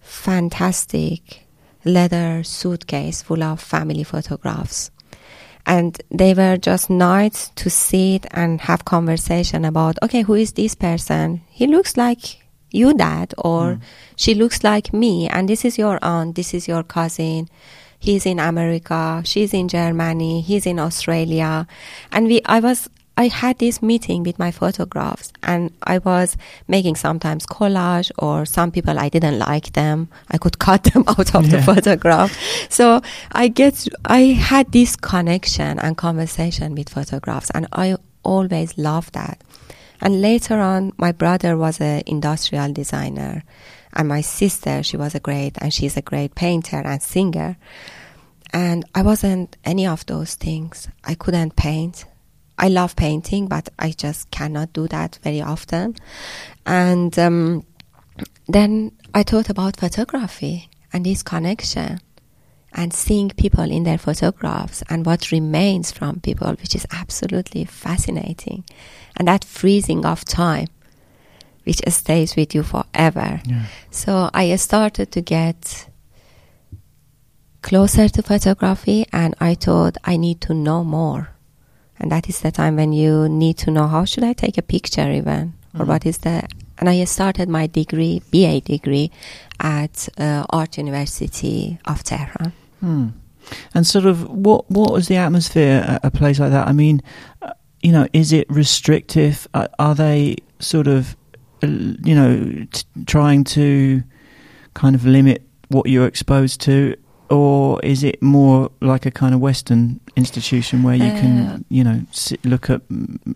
[0.00, 1.43] fantastic
[1.84, 4.90] leather suitcase full of family photographs.
[5.66, 10.74] And they were just nice to sit and have conversation about, okay, who is this
[10.74, 11.40] person?
[11.48, 12.38] He looks like
[12.70, 13.80] you, dad, or Mm.
[14.16, 17.48] she looks like me, and this is your aunt, this is your cousin.
[17.98, 21.66] He's in America, she's in Germany, he's in Australia.
[22.12, 26.96] And we, I was, I had this meeting with my photographs and I was making
[26.96, 30.08] sometimes collage or some people I didn't like them.
[30.30, 32.36] I could cut them out of the photograph.
[32.70, 39.14] So I get, I had this connection and conversation with photographs and I always loved
[39.14, 39.40] that.
[40.00, 43.44] And later on, my brother was an industrial designer
[43.94, 47.56] and my sister, she was a great, and she's a great painter and singer.
[48.52, 50.88] And I wasn't any of those things.
[51.04, 52.04] I couldn't paint.
[52.58, 55.96] I love painting, but I just cannot do that very often.
[56.64, 57.66] And um,
[58.46, 62.00] then I thought about photography and this connection
[62.72, 68.64] and seeing people in their photographs and what remains from people, which is absolutely fascinating.
[69.16, 70.68] And that freezing of time,
[71.64, 73.40] which stays with you forever.
[73.44, 73.66] Yeah.
[73.90, 75.88] So I started to get
[77.62, 81.33] closer to photography and I thought I need to know more.
[82.00, 84.62] And that is the time when you need to know how should I take a
[84.62, 85.88] picture even or Mhm.
[85.88, 86.42] what is the
[86.78, 89.10] and I started my degree, BA degree
[89.60, 92.52] at uh, Art University of Tehran.
[92.80, 93.06] Hmm.
[93.74, 96.66] And sort of what what was the atmosphere at a place like that?
[96.66, 97.00] I mean,
[97.42, 97.52] uh,
[97.82, 99.46] you know, is it restrictive?
[99.54, 101.16] Are, are they sort of,
[101.62, 101.68] uh,
[102.02, 104.02] you know, t- trying to
[104.74, 106.96] kind of limit what you're exposed to,
[107.34, 111.82] or is it more like a kind of Western institution where you Uh, can, you
[111.82, 112.80] know, sit, look at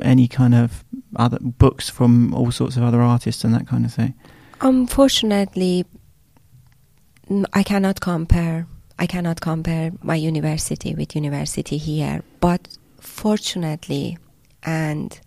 [0.02, 0.84] any kind of
[1.16, 4.14] other books from all sorts of other artists and that kind of thing?
[4.60, 5.84] Unfortunately,
[7.52, 8.66] I cannot compare.
[8.98, 12.22] I cannot compare my university with university here.
[12.40, 12.68] But
[13.00, 14.18] fortunately,
[14.62, 15.20] and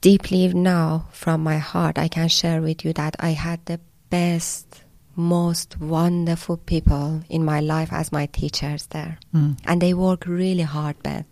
[0.00, 4.79] deeply now from my heart, I can share with you that I had the best,
[5.16, 9.56] most wonderful people in my life as my teachers there Mm.
[9.66, 11.24] and they work really hard Ben.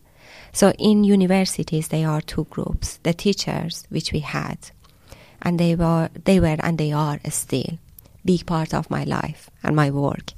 [0.53, 2.99] So in universities there are two groups.
[3.03, 4.59] The teachers which we had
[5.43, 7.79] and they were they were and they are still
[8.25, 10.33] big part of my life and my work.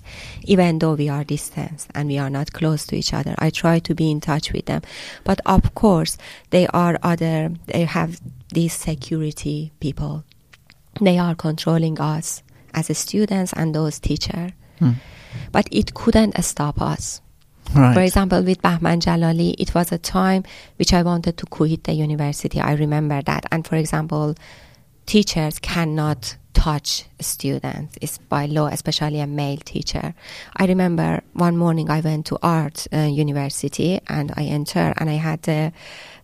[0.45, 3.35] Even though we are distant and we are not close to each other.
[3.39, 4.83] I try to be in touch with them.
[5.25, 6.17] But of course
[6.51, 8.21] they are other they have
[8.53, 10.23] these security people.
[11.01, 12.43] They are controlling us
[12.75, 14.53] as students and those teachers.
[14.81, 14.97] Mm.
[15.53, 17.21] But it couldn't stop us.
[17.75, 17.95] Right.
[17.95, 20.43] For example, with Bahman Jalali, it was a time
[20.77, 22.61] which I wanted to quit the university.
[22.61, 23.47] I remember that.
[23.53, 24.35] And for example,
[25.07, 27.97] teachers cannot touch students.
[28.01, 30.15] It's by law, especially a male teacher.
[30.57, 35.15] I remember one morning I went to art uh, university and I entered and I
[35.15, 35.73] had a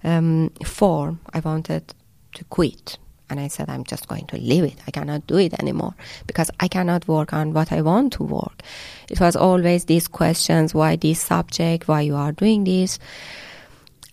[0.03, 1.21] um, form.
[1.33, 1.95] I wanted
[2.35, 2.99] to quit.
[3.29, 4.79] And I said, I'm just going to leave it.
[4.87, 5.95] I cannot do it anymore
[6.27, 8.63] because I cannot work on what I want to work.
[9.11, 12.99] It was always these questions why this subject, why you are doing this.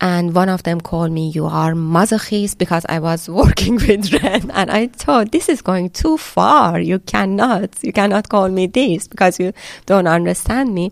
[0.01, 4.49] And one of them called me, You are masochist because I was working with Ren.
[4.51, 6.79] And I thought, This is going too far.
[6.79, 9.53] You cannot, you cannot call me this because you
[9.85, 10.91] don't understand me.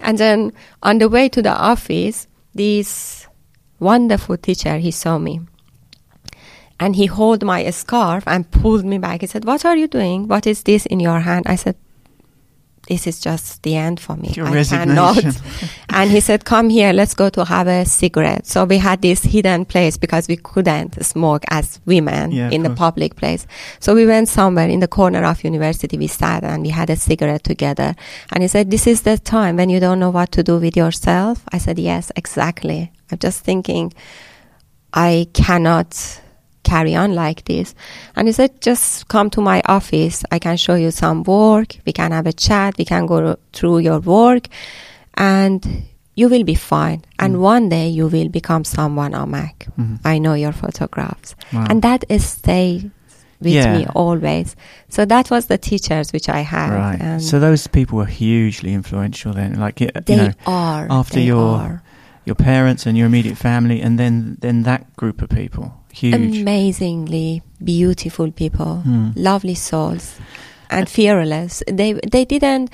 [0.00, 3.26] And then on the way to the office, this
[3.80, 5.40] wonderful teacher, he saw me
[6.78, 9.20] and he held my scarf and pulled me back.
[9.22, 10.28] He said, What are you doing?
[10.28, 11.46] What is this in your hand?
[11.48, 11.76] I said,
[12.88, 14.28] This is just the end for me.
[14.36, 15.24] Your I cannot.
[15.88, 18.46] and he said, Come here, let's go to have a cigarette.
[18.46, 22.70] So we had this hidden place because we couldn't smoke as women Yeah, in the
[22.70, 23.46] public place.
[23.80, 25.96] So we went somewhere in the corner of university.
[25.96, 27.94] We sat and we had a cigarette together.
[28.32, 30.76] And he said, This is the time when you don't know what to do with
[30.76, 31.42] yourself.
[31.52, 32.92] I said, Yes, exactly.
[33.10, 33.94] I'm just thinking,
[34.92, 36.20] I cannot
[36.72, 37.74] carry on like this.
[38.16, 40.16] And he said, just come to my office.
[40.30, 41.68] I can show you some work.
[41.86, 42.76] We can have a chat.
[42.78, 44.44] We can go through your work
[45.14, 45.60] and
[46.14, 47.00] you will be fine.
[47.18, 47.40] And Mm.
[47.54, 49.68] one day you will become someone, Amak.
[49.78, 49.98] Mhm.
[50.04, 51.34] I know your photographs.
[51.52, 51.66] Wow.
[51.70, 52.90] And that is stay
[53.40, 53.76] with Yeah.
[53.78, 54.56] me always.
[54.88, 56.70] So that was the teachers which I had.
[56.72, 57.20] Right.
[57.20, 59.60] So those people were hugely influential then.
[59.60, 60.86] Like, you they know, are.
[60.90, 61.82] after your- are.
[62.24, 65.66] your parents and your immediate family, and then then that group of people,
[66.00, 66.40] huge.
[66.42, 69.10] amazingly beautiful people, Hmm.
[69.14, 70.16] lovely souls,
[70.70, 71.62] and fearless.
[71.66, 72.70] They they didn't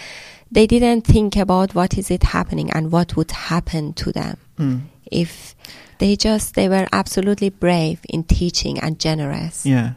[0.54, 4.80] they didn't think about what is it happening and what would happen to them Mm.
[5.10, 5.54] if
[5.98, 9.64] they just they were absolutely brave in teaching and generous.
[9.64, 9.92] Yeah.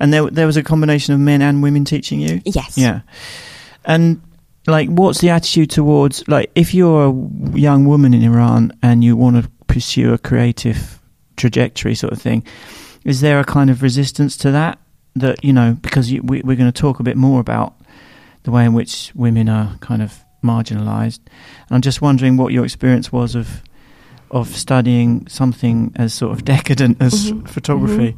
[0.00, 2.40] And there there was a combination of men and women teaching you.
[2.44, 2.76] Yes.
[2.76, 3.00] Yeah.
[3.84, 4.20] And
[4.66, 9.16] like, what's the attitude towards like if you're a young woman in Iran and you
[9.16, 11.00] want to pursue a creative
[11.36, 12.44] trajectory, sort of thing?
[13.04, 14.78] Is there a kind of resistance to that?
[15.16, 17.74] That you know, because you, we, we're going to talk a bit more about
[18.42, 21.20] the way in which women are kind of marginalised.
[21.70, 23.62] I'm just wondering what your experience was of
[24.30, 27.48] of studying something as sort of decadent as Mhm.
[27.48, 28.16] photography.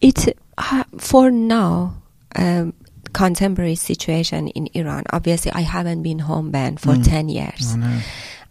[0.00, 2.02] It uh, for now.
[2.34, 2.74] Um,
[3.12, 5.04] contemporary situation in Iran.
[5.10, 7.04] Obviously, I haven't been home banned for Mm.
[7.04, 7.72] ten years.
[7.72, 8.00] I know.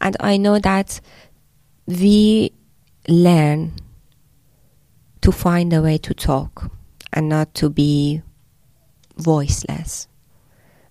[0.02, 1.00] And I know that
[1.86, 2.52] we
[3.08, 3.74] learn
[5.22, 6.72] to find a way to talk
[7.14, 8.22] and not to be
[9.18, 10.08] voiceless.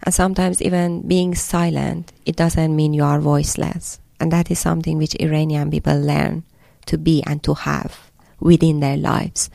[0.02, 4.00] And sometimes even being silent, it doesn't mean you are voiceless.
[4.20, 6.44] And that is something which Iranian people learn
[6.86, 9.50] to be and to have within their lives.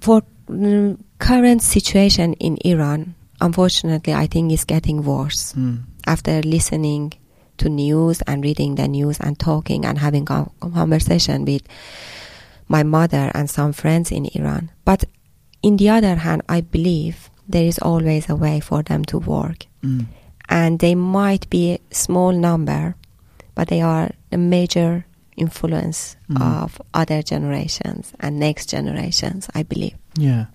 [0.00, 5.84] For mm, current situation in Iran, unfortunately, I think is getting worse Mm.
[6.06, 7.12] after listening
[7.60, 11.62] to news and reading the news and talking and having a conversation with
[12.68, 14.70] my mother and some friends in Iran.
[14.84, 15.04] But
[15.62, 19.66] in the other hand, I believe there is always a way for them to work.
[19.82, 20.06] Mm.
[20.48, 22.94] And they might be a small number,
[23.54, 25.04] but they are a major
[25.36, 26.42] influence Mhm.
[26.62, 29.94] of other generations and next generations, I believe.
[30.16, 30.46] Yeah,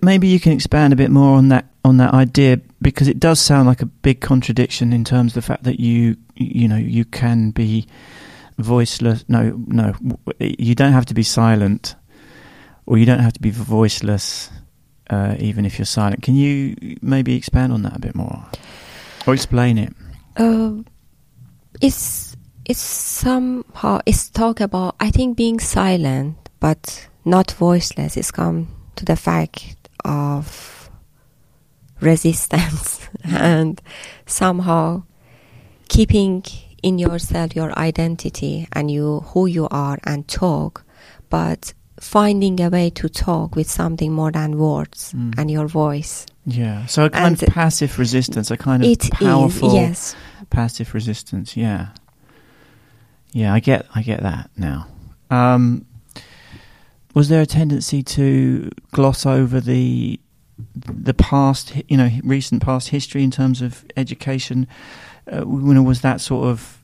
[0.00, 3.40] maybe you can expand a bit more on that on that idea because it does
[3.40, 7.04] sound like a big contradiction in terms of the fact that you you know you
[7.04, 7.86] can be
[8.58, 9.24] voiceless.
[9.28, 9.94] No, no,
[10.38, 11.96] you don't have to be silent,
[12.86, 14.50] or you don't have to be voiceless
[15.10, 16.22] uh, even if you're silent.
[16.22, 18.44] Can you maybe expand on that a bit more,
[19.26, 19.92] or explain it?
[20.36, 20.82] Uh,
[21.80, 22.31] it's
[22.64, 29.04] it's somehow it's talk about I think being silent but not voiceless is come to
[29.04, 30.90] the fact of
[32.00, 33.80] resistance and
[34.26, 35.02] somehow
[35.88, 36.44] keeping
[36.82, 40.84] in yourself your identity and you who you are and talk
[41.30, 45.34] but finding a way to talk with something more than words Mm.
[45.38, 49.04] and your voice Yeah, so a kind And of passive resistance, a kind of It
[49.04, 50.16] is powerful yes
[50.50, 51.56] passive resistance.
[51.56, 51.88] Yeah,
[53.32, 54.86] yeah, I get, I get that now.
[55.30, 55.86] Um,
[57.14, 60.18] was there a tendency to gloss over the
[60.76, 64.66] the past, you know, recent past history in terms of education?
[65.30, 66.82] Uh, you know, was that sort of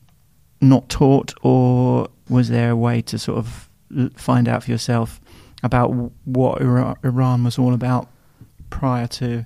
[0.61, 3.69] not taught, or was there a way to sort of
[4.17, 5.21] find out for yourself
[5.63, 5.89] about
[6.25, 8.09] what Ira- Iran was all about
[8.71, 9.45] prior to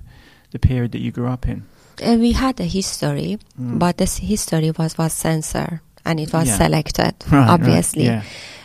[0.51, 1.65] the period that you grew up in?
[2.01, 3.77] and we had a history Mm.
[3.77, 6.57] but this history was was censored and it was Yeah.
[6.57, 8.05] selected Right, right, obviously.
[8.05, 8.23] Yeah.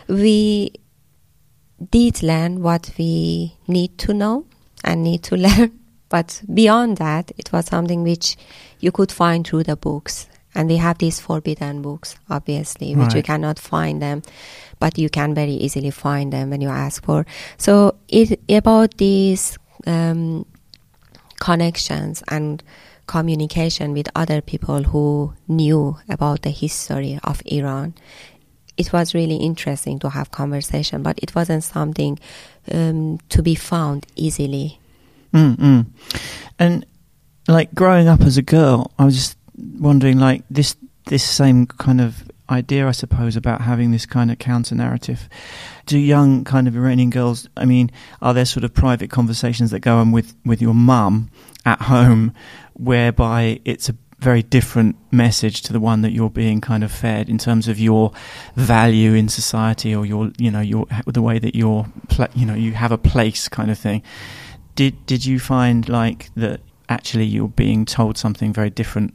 [0.09, 0.73] we
[1.91, 4.45] did learn what we need to know
[4.85, 5.71] and need to learn
[6.09, 8.37] but beyond that it was something which
[8.81, 10.27] you could find through the books.
[10.55, 14.23] And we have these forbidden books obviously which you cannot find them
[14.81, 17.27] but you can very easily find them when you ask for.
[17.59, 20.45] So it about these um,
[21.39, 22.63] connections and
[23.09, 27.95] communication with other people who knew about the history of Iran.
[28.77, 32.21] It was really interesting to have conversation, but it wasn't something
[32.73, 34.79] um, to be found easily.
[35.35, 35.87] Mm, mm.
[36.61, 36.87] And
[37.49, 42.01] like growing up as a girl, I was just wondering, like this this same kind
[42.01, 45.29] of idea, I suppose, about having this kind of counter narrative.
[45.87, 47.49] Do young kind of Iranian girls?
[47.57, 47.91] I mean,
[48.23, 51.31] are there sort of private conversations that go on with with your mum
[51.65, 52.33] at home,
[52.75, 57.29] whereby it's a very different message to the one that you're being kind of fed
[57.29, 58.13] in terms of your
[58.57, 61.87] value in society or your you know your the way that you're
[62.35, 64.03] you know you have a place kind of thing
[64.75, 69.15] did did you find like that actually you're being told something very different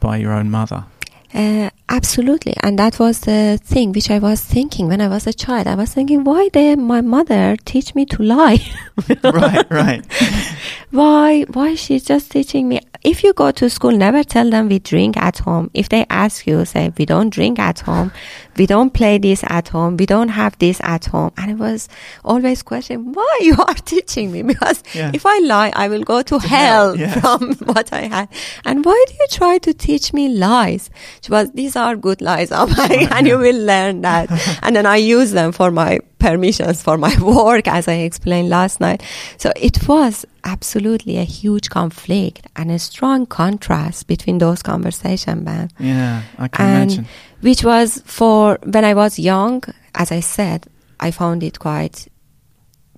[0.00, 0.86] by your own mother
[1.34, 5.32] Uh, absolutely, and that was the thing which I was thinking when I was a
[5.32, 5.66] child.
[5.66, 8.58] I was thinking, why did my mother teach me to lie?
[9.24, 10.04] right right
[10.90, 12.80] why why she's just teaching me?
[13.04, 15.70] If you go to school never tell them we drink at home.
[15.74, 18.10] If they ask you say we don't drink at home.
[18.56, 19.96] We don't play this at home.
[19.96, 21.30] We don't have this at home.
[21.36, 21.88] And it was
[22.24, 24.42] always question why you are teaching me?
[24.52, 25.10] Because Yeah.
[25.14, 27.20] if i lie i will go to, To hell, hell, yeah.
[27.20, 28.28] from what i had.
[28.64, 30.90] And why do you try to teach me lies?
[31.20, 34.30] She was these are good lies Amai, oh, and you will learn that.
[34.62, 38.80] And then i use them for my permissions for my work as i explained last
[38.80, 39.02] night
[39.36, 45.70] so it was absolutely a huge conflict and a strong contrast between those conversations, man.
[45.78, 47.06] yeah i can And imagine
[47.40, 49.62] which was for when I was young,
[49.94, 50.66] as I said,
[50.98, 52.08] I found it quite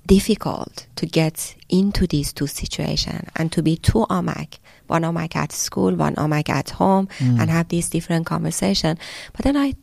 [0.07, 5.53] difficult to get into these two situations and to be two Amak, one Amak at
[5.53, 7.41] school, one Amak at home, Mm.
[7.41, 8.99] and have these different conversation.
[9.35, 9.75] But then I,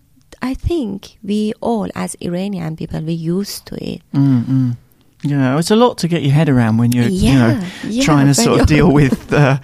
[0.41, 4.01] I think we all, as Iranian people, we're used to it.
[4.13, 4.77] mm, mm.
[5.23, 8.27] yeah it's a lot to get your head around when you're you know yeah, trying
[8.27, 9.57] to sort of deal with uh,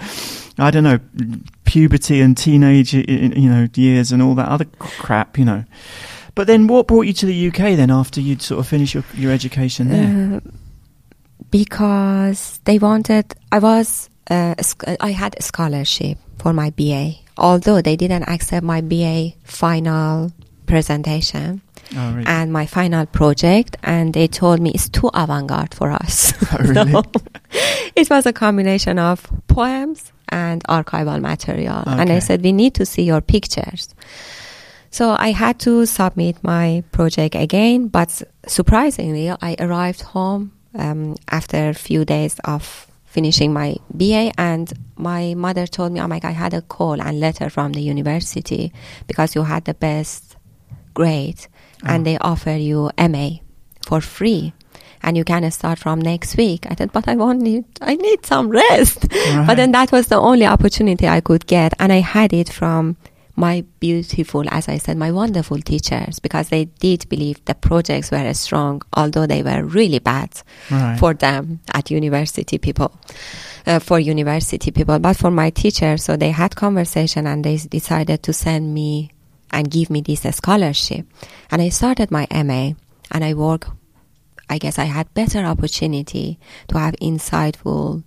[0.57, 0.99] I don't know
[1.63, 5.63] puberty and teenage you know years and all that other crap you know
[6.35, 9.03] but then what brought you to the UK then after you'd sort of finished your,
[9.13, 10.39] your education there Uh,
[11.51, 13.25] because they wanted.
[13.51, 14.09] I was.
[14.29, 14.55] Uh,
[14.99, 20.31] I had a scholarship for my BA, although they didn't accept my BA final
[20.65, 21.61] presentation
[21.95, 26.33] oh really and my final project, and they told me it's too avant-garde for us.
[26.53, 26.91] Oh, really?
[26.91, 27.03] So,
[27.95, 32.13] it was a combination of poems and archival material, and Okay.
[32.15, 33.93] they said we need to see your pictures.
[34.89, 41.69] So I had to submit my project again, but surprisingly, I arrived home um, after
[41.69, 46.29] a few days of finishing my BA, and my mother told me, "Oh my God,
[46.29, 48.71] I had a call and letter from the university
[49.07, 50.32] because you had the best
[50.93, 51.47] grade,
[51.85, 52.03] and Oh.
[52.03, 53.39] they offer you MA
[53.87, 54.53] for free."
[55.05, 56.65] And you can start from next week.
[56.69, 59.05] I said, but I want need, I need some rest.
[59.11, 59.43] Right.
[59.45, 62.95] But then that was the only opportunity I could get, and I had it from
[63.35, 68.33] my beautiful, as I said, my wonderful teachers because they did believe the projects were
[68.33, 70.29] strong, although they were really bad
[70.71, 72.93] right for them at university people,
[73.65, 74.99] uh, for university people.
[74.99, 79.09] But for my teachers, so they had conversation and they decided to send me
[79.53, 81.05] and give me this scholarship,
[81.49, 82.73] and I started my MA
[83.11, 83.67] and I work.
[84.49, 86.37] I guess I had better opportunity
[86.67, 88.03] to have insightful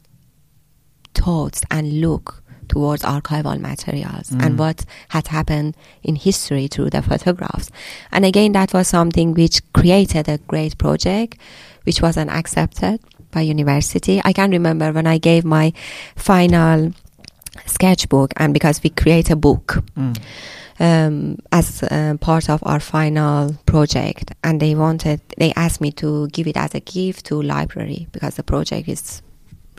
[1.14, 4.42] thoughts and look towards archival materials Mm.
[4.44, 7.70] and what had happened in history through the photographs.
[8.12, 11.38] And again, that was something which created a great project,
[11.84, 14.20] which wasn't accepted by university.
[14.24, 15.72] I can remember when I gave my
[16.16, 16.92] final
[17.66, 20.16] sketchbook, and because we create a book Mm.
[20.78, 26.28] Um, as uh, part of our final project, and they wanted, they asked me to
[26.28, 29.22] give it as a gift to library because the project is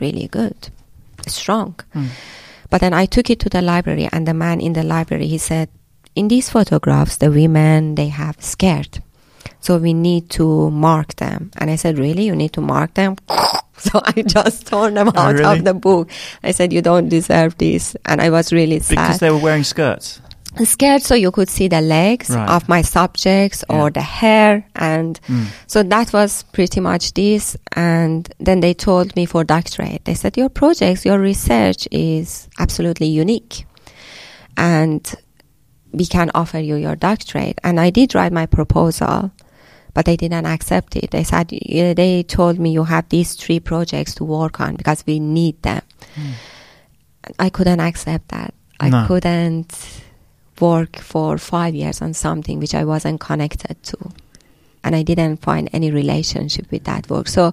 [0.00, 0.70] really good,
[1.26, 1.76] strong.
[1.94, 2.08] Mm.
[2.70, 5.38] But then I took it to the library, and the man in the library he
[5.38, 5.68] said,
[6.14, 9.02] "In these photographs, the women they have scared,
[9.60, 12.24] so we need to mark them." And I said, "Really?
[12.26, 13.16] You need to mark them?"
[13.78, 15.58] so I just torn them Oh, out really?
[15.58, 16.10] of the book.
[16.42, 19.64] I said, "You don't deserve this," and I was really sad Because they were wearing
[19.64, 20.20] skirts.
[20.64, 22.48] Scared so you could see the legs Right.
[22.48, 23.90] of my subjects or Yeah.
[23.94, 25.46] the hair and Mm.
[25.66, 30.36] so that was pretty much this and then they told me for doctorate they said
[30.36, 33.66] your projects your research is absolutely unique
[34.56, 35.14] and
[35.92, 39.30] we can offer you your doctorate and i did write my proposal
[39.94, 44.14] but they didn't accept it they said they told me you have these three projects
[44.14, 45.82] to work on because we need them
[46.16, 46.32] Mm.
[47.38, 49.04] i couldn't accept that i No.
[49.06, 49.72] couldn't
[50.60, 53.96] work for five years on something which I wasn't connected to.
[54.84, 57.28] And I didn't find any relationship with that work.
[57.28, 57.52] So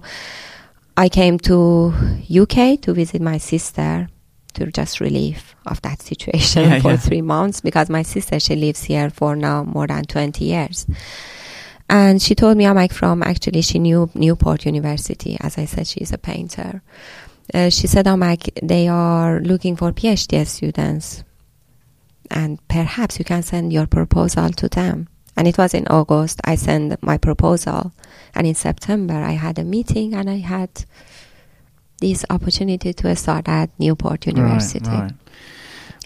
[0.96, 1.92] I came to
[2.30, 4.08] UK to visit my sister
[4.54, 6.96] to just relieve of that situation Yeah, for yeah.
[6.96, 10.86] three months because my sister she lives here for now more than 20 years.
[11.90, 15.36] And she told me I'm like from actually she knew Newport University.
[15.40, 16.82] As I said, she's a painter.
[17.54, 21.22] Uh, she said, I'm like, they are looking for PhD students
[22.30, 25.08] and perhaps you can send your proposal to them.
[25.36, 26.40] And it was in August.
[26.44, 27.92] I sent my proposal,
[28.34, 30.70] and in September I had a meeting, and I had
[32.00, 34.88] this opportunity to start at Newport University.
[34.88, 35.12] Right, right.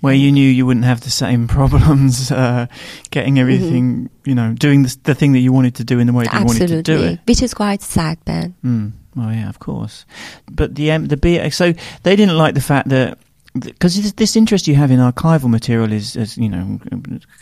[0.01, 2.67] Where you knew you wouldn't have the same problems uh,
[3.11, 6.13] getting everything, you know, doing the, the thing that you wanted to do in the
[6.13, 7.21] way that you wanted to do it.
[7.27, 8.55] which is quite sad, Ben.
[8.65, 8.93] Mm.
[9.15, 10.07] Well, yeah, of course.
[10.51, 13.19] But the um, the B so they didn't like the fact that
[13.59, 16.79] because this, interest you have in archival material is, is you know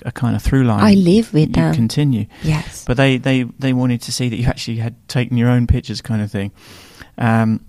[0.05, 0.83] a kind of through line.
[0.83, 1.75] I live with you them.
[1.75, 2.85] continue, yes.
[2.87, 6.01] but they, they they wanted to see that you actually had taken your own pictures,
[6.01, 6.51] kind of thing.
[7.19, 7.65] Um,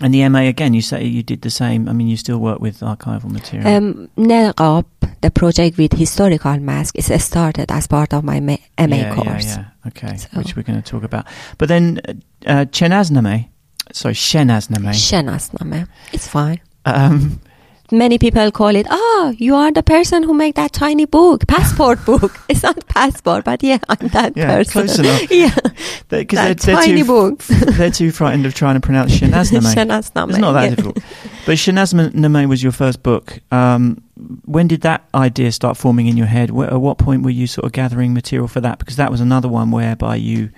[0.00, 1.88] and the MA again, you say you did the same.
[1.88, 3.68] I mean, you still work with archival material.
[3.68, 4.84] Um, Nerqab,
[5.20, 9.46] the project with historical mask, is started as part of my ma- MA yeah, course.
[9.46, 11.26] Yeah, yeah, okay, So- which we're going to talk about.
[11.58, 12.12] But then uh,
[12.46, 13.48] uh, Chenazname,
[13.92, 14.94] sorry, Shenazname.
[14.94, 15.88] Shenasname.
[16.12, 16.60] It's fine.
[16.84, 17.40] um,
[17.90, 22.04] Many people call it, oh, you are the person who made that tiny book, passport
[22.04, 22.38] book.
[22.48, 24.72] It's not passport, but yeah, I'm that Yeah, person.
[24.72, 25.30] close enough.
[25.30, 25.54] yeah,
[26.08, 27.38] because that they're, they're tiny too, book.
[27.78, 29.74] they're too frightened of trying to pronounce Shenazname.
[29.74, 30.28] Shenasname.
[30.28, 30.70] It's not that yeah.
[30.70, 30.96] difficult.
[31.46, 33.40] But Shenazname was your first book.
[33.50, 34.02] Um,
[34.44, 36.50] when did that idea start forming in your head?
[36.50, 38.78] At what point were you sort of gathering material for that?
[38.78, 40.50] Because that was another one whereby you,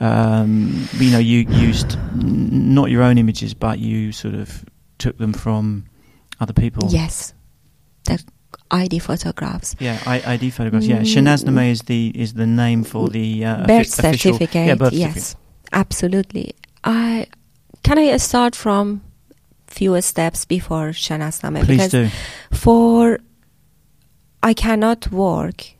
[0.00, 4.64] um, you know, you used n- not your own images, but you sort of
[4.98, 5.84] took them from
[6.40, 6.88] other people.
[6.90, 7.34] Yes,
[8.04, 8.22] the
[8.70, 9.74] ID photographs.
[9.80, 10.86] Yeah, I, ID photographs.
[10.86, 11.06] Yeah, Mm.
[11.14, 14.66] Shenazname is the is the name for the uh, birth offi- official- certificate.
[14.66, 15.36] Yeah, birth yes, certificate.
[15.72, 16.54] absolutely.
[16.84, 17.26] I
[17.82, 19.02] can I start from
[19.66, 22.08] few steps before Shenasnameh Please because do.
[22.56, 23.18] for
[24.42, 25.74] I cannot work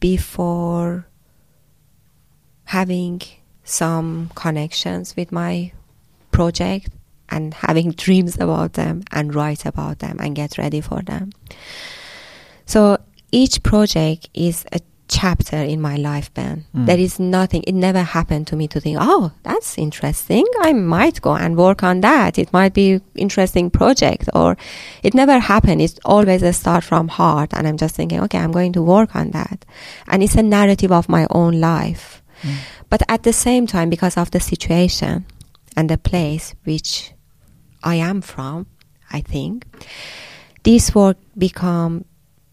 [0.00, 1.06] before
[2.64, 3.20] having
[3.64, 5.72] some connections with my
[6.30, 6.88] project
[7.32, 11.32] and having dreams about them and write about them and get ready for them.
[12.66, 12.98] So
[13.32, 16.64] each project is a chapter in my life, Ben.
[16.74, 16.86] Mm.
[16.86, 20.46] There is nothing, it never happened to me to think, oh, that's interesting.
[20.60, 22.38] I might go and work on that.
[22.38, 24.56] It might be interesting project or
[25.02, 25.82] it never happened.
[25.82, 27.52] It's always a start from heart.
[27.52, 29.66] And I'm just thinking, okay, I'm going to work on that.
[30.08, 32.22] And it's a narrative of my own life.
[32.42, 32.56] Mm.
[32.88, 35.26] But at the same time, because of the situation
[35.76, 37.12] and the place which
[37.82, 38.66] I am from,
[39.10, 39.66] I think,
[40.62, 42.04] this work become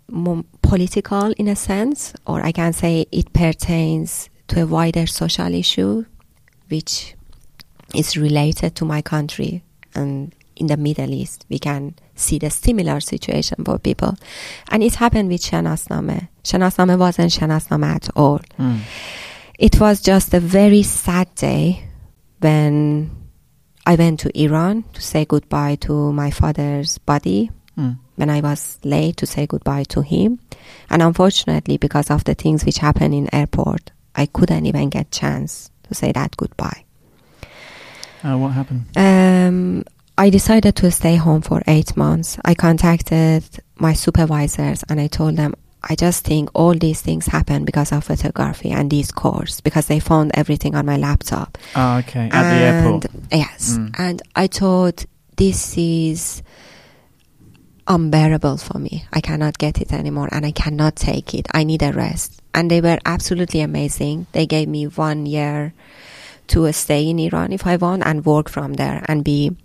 [0.07, 5.53] more political in a sense, or I can say it pertains to a wider social
[5.53, 6.05] issue,
[6.69, 7.15] which
[7.93, 9.63] is related to my country
[9.95, 11.45] and in the Middle East.
[11.49, 14.15] We can see the similar situation for people,
[14.69, 16.27] and it happened with Shenasnameh.
[16.43, 18.39] Shenasnameh wasn't Shenasnameh at all.
[18.57, 18.79] Mm.
[19.57, 21.83] It was just a very sad day
[22.39, 23.11] when
[23.89, 27.97] I went to Iran to say goodbye to my father's body Mm.
[28.17, 30.39] when I was late to say goodbye to him.
[30.89, 35.71] And unfortunately, because of the things which happened in airport, I couldn't even get chance
[35.87, 36.83] to say that goodbye.
[38.23, 38.83] Oh, what happened?
[38.97, 39.83] Um,
[40.17, 42.37] I decided to stay home for eight months.
[42.43, 43.43] I contacted
[43.77, 48.03] my supervisors and I told them I just think all these things happen because of
[48.03, 51.57] photography and these course because they found everything on my laptop.
[51.75, 52.29] Oh, okay.
[52.31, 53.05] At and the airport.
[53.31, 53.77] Yes.
[53.77, 53.95] Mm.
[53.97, 55.05] And I thought
[55.37, 56.43] this is
[57.87, 59.05] unbearable for me.
[59.13, 61.47] I cannot get it anymore and I cannot take it.
[61.53, 62.41] I need a rest.
[62.53, 64.27] And they were absolutely amazing.
[64.33, 65.73] They gave me one year
[66.47, 69.55] to stay in Iran if I want and work from there and be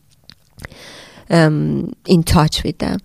[1.28, 3.00] um, in touch with them.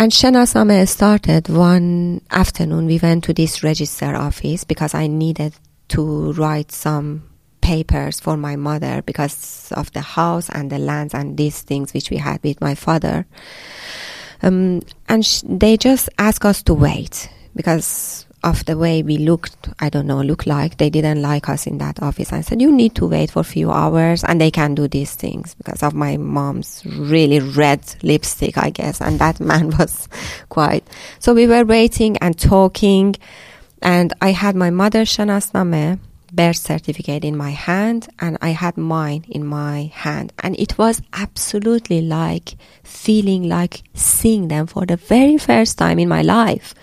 [0.00, 2.86] And Shenasnameh started one afternoon.
[2.86, 5.54] We went to this register office because I needed
[5.88, 7.24] to write some
[7.60, 12.10] papers for my mother because of the house and the lands and these things which
[12.10, 13.26] we had with my father.
[14.40, 19.68] Um, and sh- they just asked us to wait because of the way we looked,
[19.80, 20.78] I don't know, look like.
[20.78, 22.32] They didn't like us in that office.
[22.32, 25.14] I said, you need to wait for a few hours and they can do these
[25.14, 29.00] things because of my mom's really red lipstick, I guess.
[29.00, 30.08] And that man was
[30.48, 30.86] quite.
[31.18, 33.16] So we were waiting and talking
[33.82, 35.98] and I had my mother's Shenasnameh
[36.32, 40.32] birth certificate in my hand and I had mine in my hand.
[40.40, 46.08] And it was absolutely like feeling like seeing them for the very first time in
[46.08, 46.74] my life.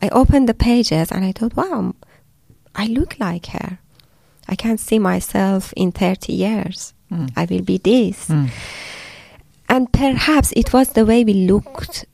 [0.00, 1.94] I opened the pages and I thought, wow,
[2.74, 3.78] I look like her.
[4.48, 6.94] I can't see myself in 30 years.
[7.10, 7.32] Mm.
[7.36, 8.28] I will be this.
[8.28, 8.50] Mm.
[9.68, 12.04] And perhaps it was the way we looked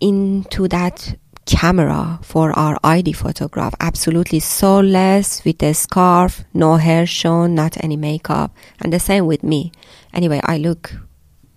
[0.00, 3.74] into that camera for our ID photograph.
[3.80, 8.54] Absolutely soulless with a scarf, no hair shown, not any makeup.
[8.80, 9.72] And the same with me.
[10.12, 10.92] Anyway, I look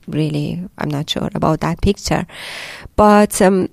[0.08, 2.26] really, I'm not sure about that picture.
[2.96, 3.70] But um,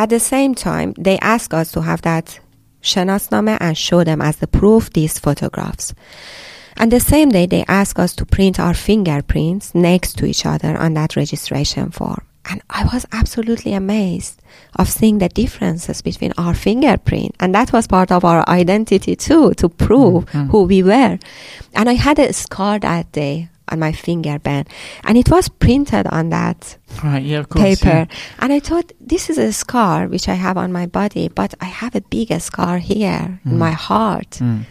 [0.00, 2.40] at the same time, they ask us to have that
[2.82, 5.92] Shenasnameh and show them as the proof these photographs.
[6.78, 10.78] And the same day, they ask us to print our fingerprints next to each other
[10.78, 12.22] on that registration form.
[12.50, 14.40] And I was absolutely amazed
[14.76, 17.34] of seeing the differences between our fingerprint.
[17.38, 20.48] And that was part of our identity too, to prove Mhm.
[20.50, 21.18] who we were.
[21.74, 24.68] And I had a scar that day on my finger band.
[25.04, 27.80] And it was printed on that Right, yeah, course.
[27.80, 28.08] paper.
[28.38, 31.66] And I thought, this is a scar which I have on my body, but I
[31.66, 33.52] have a bigger scar here Mm.
[33.52, 34.30] in my heart.
[34.40, 34.64] Mm.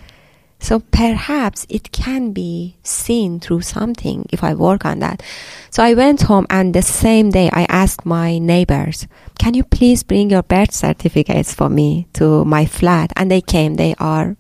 [0.62, 5.24] So perhaps it can be seen through something if I work on that.
[5.70, 10.04] So I went home and the same day I asked my neighbors, can you please
[10.04, 13.14] bring your birth certificates for me to my flat?
[13.16, 13.76] And they came.
[13.76, 14.36] They are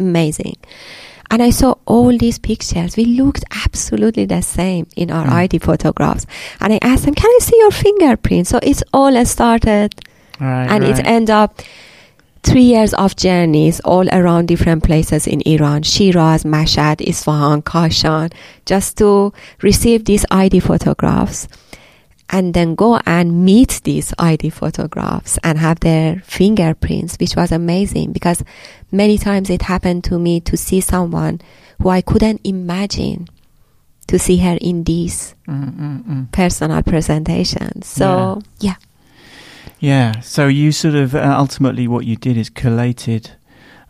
[0.00, 0.56] amazing.
[1.30, 2.96] And I saw all these pictures.
[2.96, 5.32] We looked absolutely the same in our Mm.
[5.32, 6.24] ID photographs.
[6.60, 8.46] And I asked them, can I see your fingerprint?
[8.46, 9.94] So it's all started
[10.40, 10.98] Right, and right.
[10.98, 11.60] it ended up
[12.44, 18.32] three years of journeys all around different places in Iran, Shiraz, Mashhad, Isfahan, Kashan,
[18.64, 21.46] just to receive these ID photographs
[22.30, 28.12] and then go and meet these ID photographs and have their fingerprints, which was amazing
[28.12, 28.44] because
[28.92, 31.40] many times it happened to me to see someone
[31.80, 33.28] who I couldn't imagine
[34.08, 36.32] to see her in these Mm, mm, mm.
[36.32, 37.86] personal presentations.
[37.86, 38.74] So, yeah.
[39.80, 40.20] Yeah.
[40.20, 43.30] So you sort of uh, ultimately what you did is collated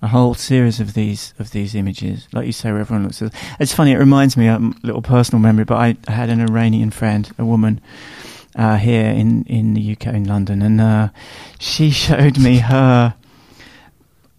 [0.03, 3.23] a whole series of these of these images, like you say, where everyone looks.
[3.61, 3.93] It's funny.
[3.93, 7.45] It reminds me of a little personal memory, but I had an Iranian friend, a
[7.45, 7.81] woman.
[8.57, 11.09] Uh, here in, in the UK in London, and uh,
[11.61, 13.15] she showed me her.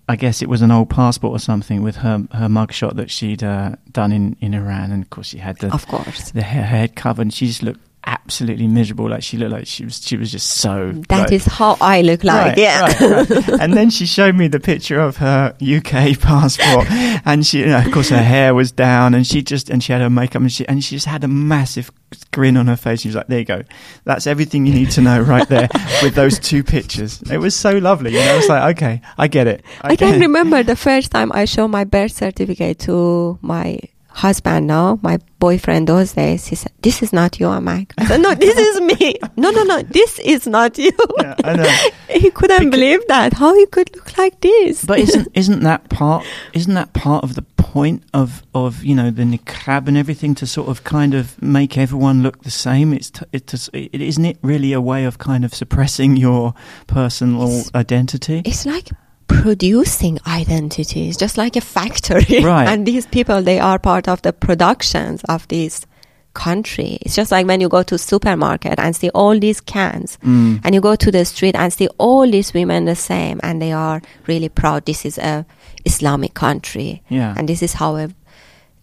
[0.10, 3.43] I guess it was an old passport or something with her her mugshot that she'd
[3.43, 6.32] uh, done in, in Iran, and of course she had the Of course.
[6.32, 7.22] the hair head covered.
[7.22, 9.10] And she just looked absolutely miserable.
[9.10, 10.91] Like she looked like she was she was just so.
[11.10, 12.50] That like, is how I look like.
[12.50, 12.82] Right, yeah.
[12.82, 13.50] right, right.
[13.62, 16.89] and then she showed me the picture of her UK passport,
[17.26, 19.91] and she, you know, of course, her hair was down, and she just, and she
[19.91, 21.91] had her makeup, and she, and she just had a massive
[22.32, 23.02] grin on her face.
[23.02, 23.64] She was like, "There you go,
[24.04, 25.70] that's everything you need to know right there
[26.02, 28.38] with those two pictures." It was so lovely, you know.
[28.38, 29.64] It's like, okay, I get it.
[29.82, 33.80] I get can remember the first time I showed my birth certificate to my
[34.10, 36.47] husband now, my boyfriend those days.
[36.47, 37.93] He said, This is not you, Amak.
[37.97, 39.16] I said, No, this is me.
[39.38, 40.91] No, no, no, this is not you.
[41.22, 41.78] Yeah, I know.
[42.10, 43.34] he couldn't Becau- believe that.
[43.34, 44.84] How he could look like this.
[44.84, 49.12] But isn't isn't that part isn't that part of the point of of you know
[49.12, 52.93] the niqab and everything to sort of kind of make everyone look the same?
[52.93, 56.53] It's t- it, to, it isn't it really a way of kind of suppressing your
[56.88, 58.41] personal It's- identity?
[58.45, 58.89] it's like
[59.30, 62.44] producing identities, just like a factory.
[62.44, 62.68] Right.
[62.68, 65.86] and these people, they are part of the productions of this
[66.34, 66.98] country.
[67.02, 70.62] It's just like when you go to supermarket and see all these cans Mm.
[70.64, 73.72] and you go to the street and see all these women the same and they
[73.72, 75.46] are really proud this is a
[75.86, 77.34] islamic country Yeah.
[77.38, 78.10] and this is how a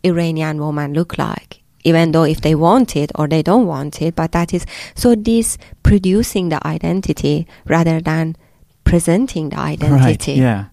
[0.04, 4.16] iranian woman look like even though if they want it or they don't want it,
[4.16, 4.66] but that is
[4.96, 8.34] so this producing the identity rather than
[8.86, 10.32] presenting the identity.
[10.32, 10.38] Right.
[10.38, 10.64] Yeah.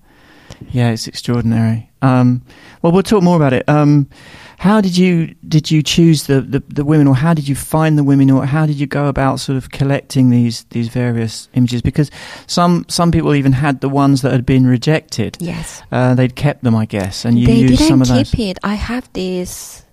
[0.72, 1.92] Yeah, it's extraordinary.
[2.02, 2.44] Um,
[2.82, 3.68] well, we'll talk more about it.
[3.68, 4.10] Um,
[4.58, 7.98] how did you did you choose the, the, the, women, or how did you find
[7.98, 11.82] the women, or how did you go about sort of collecting these these various images?
[11.82, 12.10] Because
[12.48, 15.36] some some people even had the ones that had been rejected.
[15.42, 18.40] Yes, uh, they'd kept them, I guess, and you they used some of keep those.
[18.40, 18.58] it.
[18.64, 19.84] I have this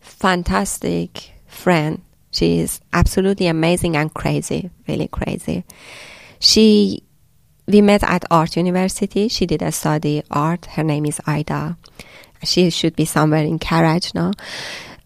[0.00, 2.02] fantastic friend.
[2.32, 5.64] She is absolutely amazing and crazy, really crazy.
[6.44, 7.02] She
[7.66, 9.28] we met at art university.
[9.28, 10.66] She did a study art.
[10.66, 11.78] Her name is Ida.
[12.42, 14.32] She should be somewhere in Karaj now.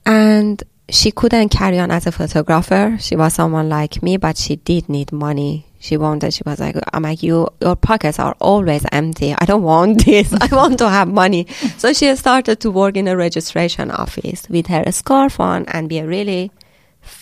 [0.05, 2.97] And she couldn't carry on as a photographer.
[2.99, 5.66] She was someone like me, but she did need money.
[5.78, 9.32] She wanted, she was like, I'm like, you, your pockets are always empty.
[9.39, 10.32] I don't want this.
[10.32, 11.47] I want to have money.
[11.76, 15.99] So she started to work in a registration office with her scarf on and be
[15.99, 16.51] a really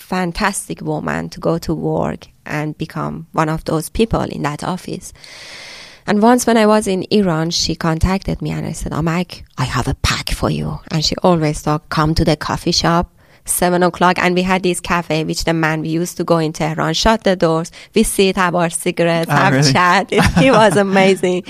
[0.07, 5.12] fantastic woman to go to work and become one of those people in that office.
[6.07, 9.64] And once when I was in Iran, she contacted me and I said, Amak, I
[9.64, 10.78] have a pack for you.
[10.92, 13.11] And she always thought, come to the coffee shop,
[13.44, 14.16] seven o'clock.
[14.20, 17.24] And we had this cafe, which the man we used to go in Tehran, shut
[17.24, 19.72] the doors, we sit, have our cigarettes, Oh, have really?
[19.72, 20.12] chat.
[20.12, 21.42] It, it was amazing.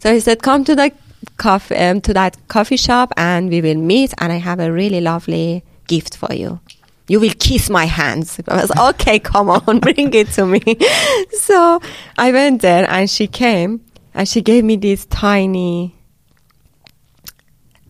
[0.00, 0.92] so he said, come to the
[1.38, 4.12] coffee, um, to that coffee shop and we will meet.
[4.18, 6.60] And I have a really lovely gift for you
[7.08, 8.40] you will kiss my hands.
[8.48, 10.60] I was okay, come on, bring it to me.
[11.40, 11.80] so
[12.16, 13.80] I went there and she came
[14.14, 15.94] and she gave me this tiny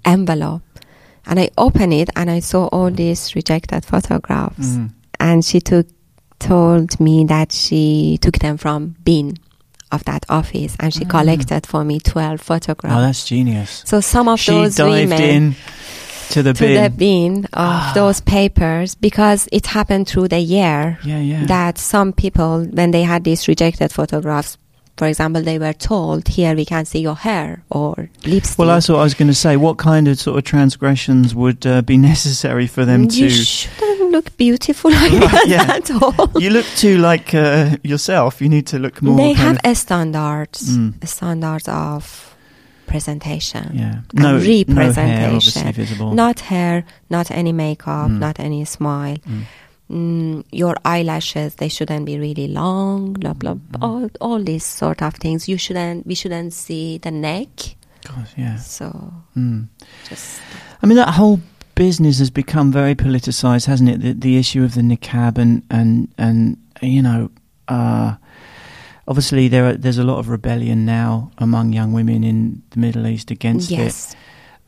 [0.04, 0.62] envelope.
[1.26, 4.66] And I opened it and I saw all these rejected photographs.
[4.76, 4.90] Mm.
[5.20, 5.86] And she took
[6.40, 9.36] told me that she took them from bin
[9.92, 11.08] of that office and she Ah.
[11.08, 12.96] collected for me 12 photographs.
[12.96, 13.82] Oh, that's genius.
[13.86, 15.56] so some of she those dived women in
[16.32, 16.82] to the to bin.
[16.82, 17.92] the bin of Ah.
[17.94, 21.46] those papers because it happened through the year yeah, yeah.
[21.46, 24.58] that some people when they had these rejected photographs
[24.96, 28.88] for example they were told here we can see your hair or lipstick well, that's
[28.88, 29.56] what I was going to say.
[29.56, 33.30] What kind of sort of transgressions would uh, be necessary for them you to?
[33.30, 35.74] shouldn't look beautiful like Right, that yeah.
[35.76, 38.40] at all you look too like uh, yourself.
[38.42, 39.16] You need to look more.
[39.16, 41.02] they have of- a standards Mm.
[41.02, 42.31] a standards of
[42.92, 46.14] presentation yeah, no, no hair representation.
[46.22, 46.84] not hair
[47.16, 48.18] not any makeup Mm.
[48.26, 49.42] not any smile Mm.
[49.90, 53.82] mm, your eyelashes they shouldn't be really long blah blah Mm.
[53.86, 57.50] all, all these sort of things you shouldn't we shouldn't see the neck
[58.08, 58.56] God, yeah.
[58.58, 58.86] so
[59.36, 59.68] Mm.
[60.08, 60.40] just
[60.82, 61.38] I mean, that whole
[61.76, 63.98] business has become very politicized, hasn't it?
[64.04, 67.30] The, the issue of the niqab and and and you know,
[67.68, 68.10] uh,
[69.06, 73.06] obviously there are, there's a lot of rebellion now among young women in the Middle
[73.06, 74.16] East against it.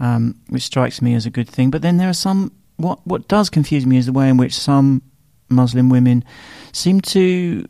[0.00, 1.70] um, which strikes me as a good thing.
[1.70, 2.52] But then there are some.
[2.76, 5.02] What what does confuse me is the way in which some
[5.48, 6.24] Muslim women
[6.72, 7.64] seem to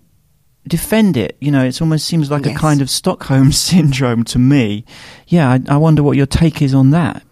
[0.66, 1.36] defend it.
[1.40, 4.84] You know, it almost seems like a kind of Stockholm syndrome to me.
[5.28, 7.22] Yeah, I, I wonder what your take is on that.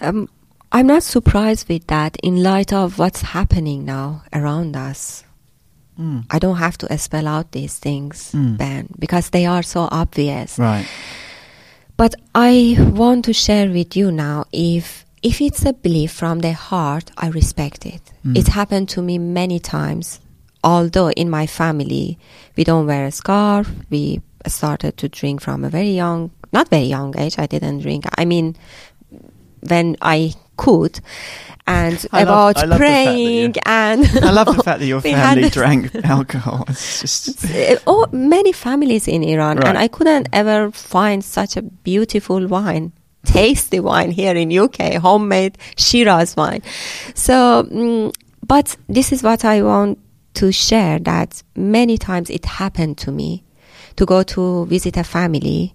[0.00, 0.28] um,
[0.70, 5.24] i'm not surprised with that in light of what's happening now around us
[5.98, 6.24] Mm.
[6.30, 8.56] i don't have to spell out these things Mm.
[8.56, 10.86] ben because they are so obvious Right.
[11.96, 16.52] But I want to share with you now if if it's a belief from the
[16.52, 18.02] heart, I respect it.
[18.24, 18.36] Mm.
[18.38, 20.20] It happened to me many times.
[20.62, 22.16] Although in my family
[22.56, 26.86] we don't wear a scarf, we started to drink from a very young, not very
[26.86, 27.36] young age.
[27.36, 28.04] I didn't drink.
[28.16, 28.54] I mean,
[29.68, 31.00] when I could,
[31.66, 36.64] and I about love praying and I love the fact that your family drank alcohol.
[36.68, 37.46] It's just
[37.86, 39.68] oh, many families in Iran, Right.
[39.68, 42.92] and I couldn't ever find such a beautiful wine,
[43.24, 46.62] tasty wine here in UK, homemade Shiraz wine.
[47.14, 48.12] So, mm,
[48.46, 49.98] but this is what I want
[50.34, 50.98] to share.
[50.98, 53.44] That many times it happened to me
[53.96, 55.74] to go to visit a family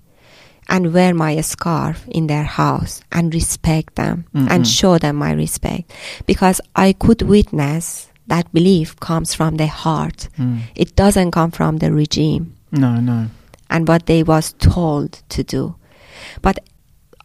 [0.74, 4.48] and wear my scarf in their house and respect them Mhm.
[4.52, 5.86] and show them my respect
[6.26, 10.30] because I could witness that belief comes from the heart.
[10.40, 10.60] Mm.
[10.76, 13.28] It doesn't come from the regime no, no.
[13.70, 15.76] and what they was told to do.
[16.42, 16.58] But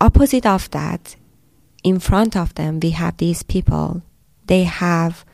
[0.01, 1.16] opposite of that,
[1.82, 4.03] in front of them we have these people.
[4.46, 5.24] They have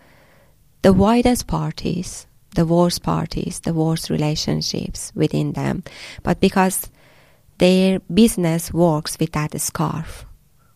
[0.83, 5.83] the widest parties, the worst parties, the worst relationships within them.
[6.23, 6.89] But because
[7.59, 10.27] their business works with that scarf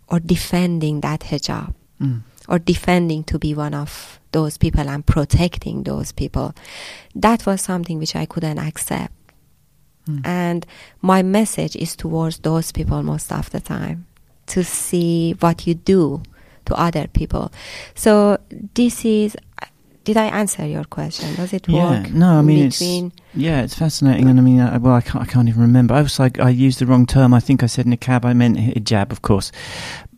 [0.09, 2.23] or defending that hijab Mm.
[2.49, 6.55] or defending to be one of those people and protecting those people.
[7.15, 9.13] That was something which I couldn't accept.
[10.09, 10.21] Mm.
[10.25, 10.67] And
[11.03, 14.07] my message is towards those people most of the time
[14.47, 16.23] to see what you do
[16.67, 17.51] to other people.
[17.95, 18.39] So
[18.75, 19.37] this is.
[20.09, 21.35] Did I answer your question?
[21.37, 22.11] Does it Yeah, work?
[22.13, 25.23] no, I mean, between it's yeah, it's fascinating, and I mean, I, well, I can't,
[25.23, 25.93] I can't even remember.
[25.93, 27.35] I was like, I used the wrong term.
[27.35, 28.25] I think I said niqab.
[28.25, 29.53] I meant hijab, of course.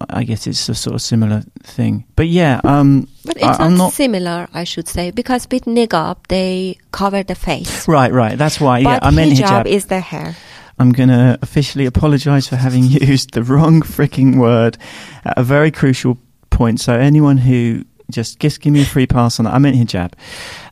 [0.09, 2.05] I guess it's a sort of similar thing.
[2.15, 5.65] But yeah, um, But it's I, not, I'm not similar, I should say, because with
[5.65, 7.89] niqab they cover the face.
[7.89, 8.39] right, right.
[8.39, 8.79] That's why.
[8.79, 9.67] Yeah, but I meant hijab hijab.
[9.67, 10.37] is the hair.
[10.79, 14.79] I'm going to officially apologise for having used the wrong freaking word
[15.25, 16.17] at a very crucial
[16.51, 16.79] point.
[16.81, 19.55] So anyone who just just give me a free pass on that.
[19.55, 20.13] I meant hijab.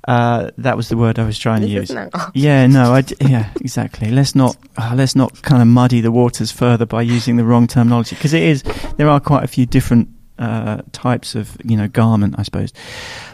[0.07, 1.91] Uh, that was the word I was trying to use.
[2.35, 4.11] Yeah, no, I d- yeah, exactly.
[4.11, 7.67] Let's not uh, let's not kind of muddy the waters further by using the wrong
[7.67, 8.63] terminology because it is
[8.97, 10.09] there are quite a few different
[10.39, 12.73] uh, types of you know garment, I suppose.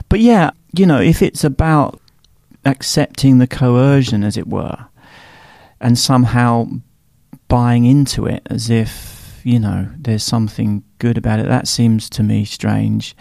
[0.08, 2.00] But yeah, you know, if it's about
[2.64, 4.86] accepting the coercion, as it were,
[5.80, 6.66] and somehow
[7.48, 12.22] buying into it as if you know there's something good about it, that seems to
[12.22, 13.14] me strange.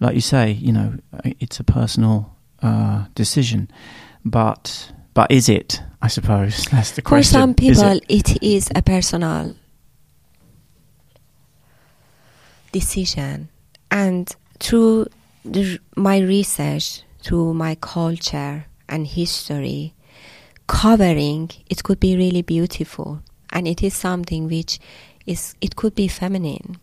[0.00, 0.94] Like you say, you know,
[1.24, 3.70] it's a personal uh, decision,
[4.24, 5.82] but but is it?
[6.00, 7.40] I suppose that's the For question.
[7.40, 8.04] some Is people, it?
[8.08, 9.54] it is a personal
[12.72, 13.48] decision,
[13.90, 15.06] and through
[15.44, 19.94] the, my research, through my culture and history,
[20.66, 23.20] covering it could be really beautiful,
[23.50, 24.78] and it is something which
[25.26, 26.78] is it could be feminine,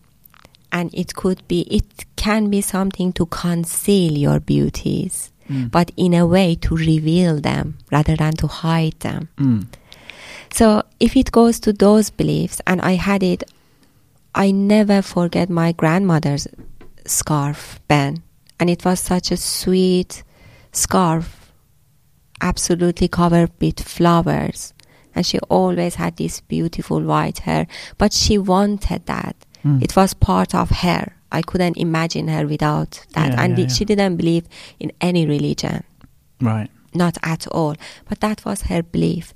[0.75, 5.69] and it could be it can be something to conceal your beauties, Mm.
[5.71, 9.29] but in a way to reveal them rather than to hide them.
[9.37, 9.61] Mm.
[10.57, 13.43] So if it goes to those beliefs, and I had it,
[14.33, 16.47] I never forget my grandmother's
[17.05, 18.23] scarf, Ben,
[18.59, 20.23] and it was such a sweet
[20.71, 21.25] scarf,
[22.41, 24.73] absolutely covered with flowers,
[25.13, 27.67] and she always had this beautiful white hair,
[27.97, 29.35] but she wanted that.
[29.65, 29.81] Mm.
[29.81, 31.13] It was part of her.
[31.31, 34.45] I couldn't imagine her without that, Yeah, and yeah, she didn't believe
[34.79, 35.83] in any religion
[36.39, 36.69] right.
[36.93, 37.75] not at all.
[38.07, 39.33] But that was her belief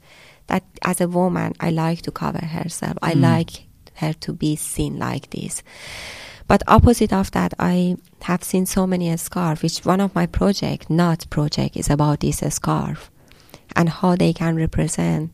[0.48, 2.98] that as a woman, I like to cover herself.
[3.02, 3.22] I Mm.
[3.22, 3.52] like
[3.96, 5.62] her to be seen like this.
[6.48, 10.26] But opposite of that, I have seen so many a scarf, which one of my
[10.26, 13.12] project, not project, is about this scarf
[13.76, 15.32] and how they can represent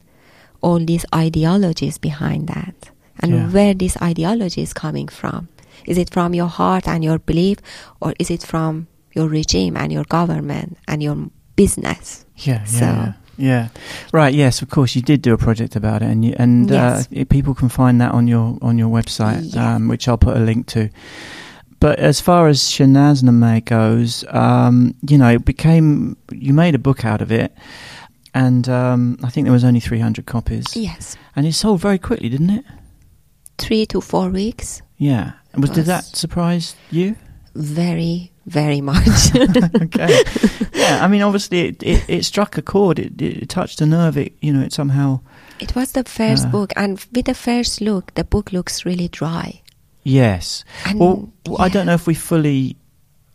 [0.62, 2.90] all these ideologies behind that
[3.20, 3.48] and Yeah.
[3.50, 5.48] where this ideology is coming from.
[5.86, 7.58] Is it from your heart and your belief,
[8.02, 11.18] or is it from your regime and your government and your
[11.56, 12.26] business?
[12.38, 13.68] Yeah, yeah, So- yeah, yeah.
[14.14, 14.34] Right.
[14.34, 14.96] Yes, of course.
[14.96, 17.08] You did do a project about it, and you, and Yes.
[17.16, 19.76] uh, people can find that on your on your website, Yeah.
[19.76, 20.90] um, which I'll put a link to.
[21.80, 27.06] But as far as Shanazname goes, um, you know, it became you made a book
[27.06, 27.52] out of it,
[28.34, 32.00] and um, I think there was only three hundred copies, Yes, and it sold very
[32.00, 32.66] quickly, didn't it?
[33.58, 34.82] Three to four weeks.
[34.98, 35.34] Yeah.
[35.54, 37.16] And was, did that surprise you?
[37.56, 39.34] Very, very much.
[39.36, 40.24] okay.
[40.74, 43.00] Yeah, I mean, obviously, it, it, it struck a chord.
[43.00, 44.18] It, it touched a nerve.
[44.18, 45.22] It you know, it somehow.
[45.60, 46.52] it was the first Yeah.
[46.52, 49.62] book, and with the first look, the book looks really dry.
[50.04, 50.64] Yes.
[50.86, 52.76] And Well, well, I don't know if we fully.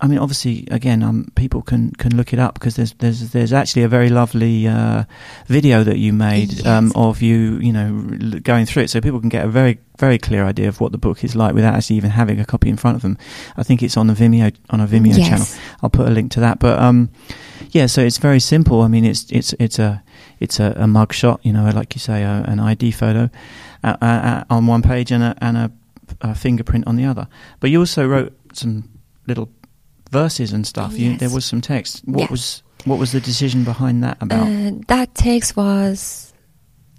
[0.02, 3.52] I mean, obviously, again, um, people can, can look it up because there's there's there's
[3.52, 5.04] actually a very lovely uh,
[5.46, 9.28] video that you made um, of you, you know, going through it, so people can
[9.28, 12.10] get a very very clear idea of what the book is like without actually even
[12.10, 13.18] having a copy in front of them.
[13.58, 15.28] I think it's on the Vimeo on a Vimeo yes.
[15.28, 15.46] channel.
[15.82, 16.58] I'll put a link to that.
[16.60, 17.10] But um,
[17.70, 18.80] yeah, so it's very simple.
[18.80, 20.02] I mean, it's it's it's a
[20.38, 23.28] it's a, a mug shot, you know, like you say, a, an ID photo
[23.84, 25.72] uh, uh, on one page and a and a,
[26.22, 27.28] a fingerprint on the other.
[27.60, 28.88] But you also wrote some
[29.26, 29.50] little
[30.10, 30.98] verses and stuff.
[30.98, 32.02] You, there was some text.
[32.04, 34.46] What was what was the decision behind that about?
[34.46, 36.32] Uh, that text was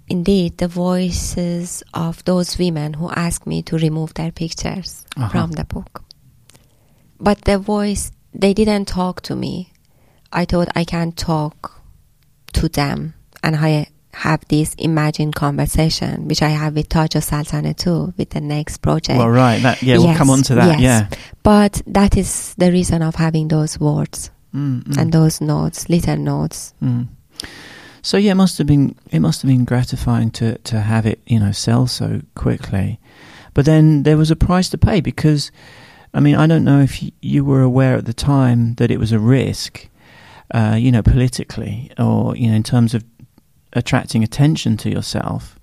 [0.08, 5.28] indeed the voices of those women who asked me to remove their pictures Uh-huh.
[5.28, 6.02] from the book.
[7.18, 9.72] But the voice, they didn't talk to me.
[10.32, 11.82] I thought I can't talk
[12.54, 18.12] to them and I have this imagined conversation, which I have with Taj Saltaneh too,
[18.16, 19.18] with the next project.
[19.18, 19.62] well, right.
[19.62, 20.78] That yeah, we'll come on to that.
[20.78, 20.80] yes.
[20.80, 21.18] Yeah.
[21.42, 24.98] But that is the reason of having those words Mm, mm.
[24.98, 26.74] and those notes, little notes.
[26.82, 27.08] Mm.
[28.02, 31.20] So yeah, it must have been it must have been gratifying to to have it
[31.26, 33.00] you know sell so quickly,
[33.54, 35.50] but then there was a price to pay because,
[36.12, 39.12] I mean, I don't know if you were aware at the time that it was
[39.12, 39.88] a risk,
[40.52, 43.04] uh, you know, politically or you know in terms of
[43.72, 45.58] attracting attention to yourself.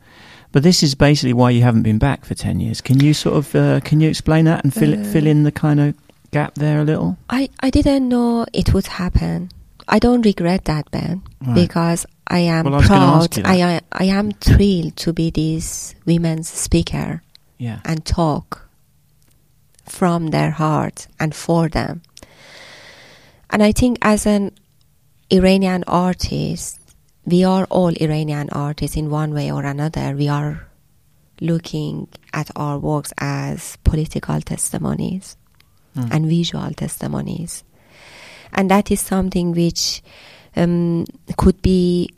[0.52, 2.82] But this is basically why you haven't been back for ten years.
[2.82, 5.52] Can you sort of uh, can you explain that and fill Uh, fill in the
[5.52, 5.94] kind of
[6.32, 7.18] gap there a little?
[7.30, 9.50] I, I didn't know it would happen.
[9.88, 11.56] I don't regret that, Ben, Right.
[11.56, 13.46] because I am Well, I was gonna ask proud.
[13.46, 17.22] I, I I am thrilled to be this women's speaker
[17.58, 17.80] Yeah.
[17.86, 18.68] and talk
[19.86, 22.02] from their heart and for them.
[23.50, 24.52] And I think as an
[25.32, 26.80] Iranian artist,
[27.26, 30.16] we are all Iranian artists in one way or another.
[30.16, 30.68] We are
[31.42, 35.38] looking at our works as political testimonies
[35.96, 36.12] Mm.
[36.12, 37.64] and visual testimonies.
[38.54, 40.04] And that is something which
[40.56, 41.06] um,
[41.36, 42.10] could be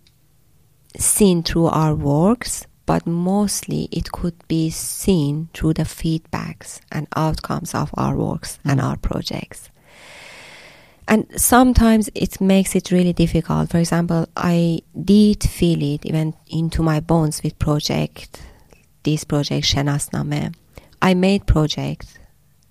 [0.98, 7.74] seen through our works, but mostly it could be seen through the feedbacks and outcomes
[7.74, 8.84] of our works and Mm.
[8.84, 9.70] our projects.
[11.12, 13.70] And sometimes it makes it really difficult.
[13.70, 18.42] For example, I did feel it even into my bones with project,
[19.04, 20.56] this project, Shenasnameh.
[21.02, 22.18] I made project,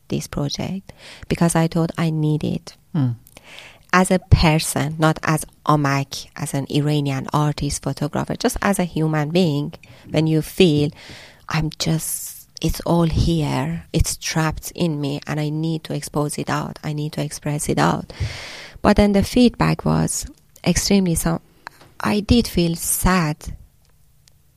[0.08, 0.90] this project,
[1.28, 3.16] because I thought I need it Mm.
[3.92, 9.28] as a person, not as Amak, as an Iranian artist, photographer, just as a human
[9.30, 9.74] being,
[10.08, 10.90] when you feel
[11.50, 12.29] I'm just,
[12.60, 16.92] it's all here, it's trapped in me, and I need to expose it out, I
[16.92, 18.12] need to express it out.
[18.82, 20.26] But then the feedback was
[20.64, 21.40] extremely so.
[22.00, 23.56] I did feel sad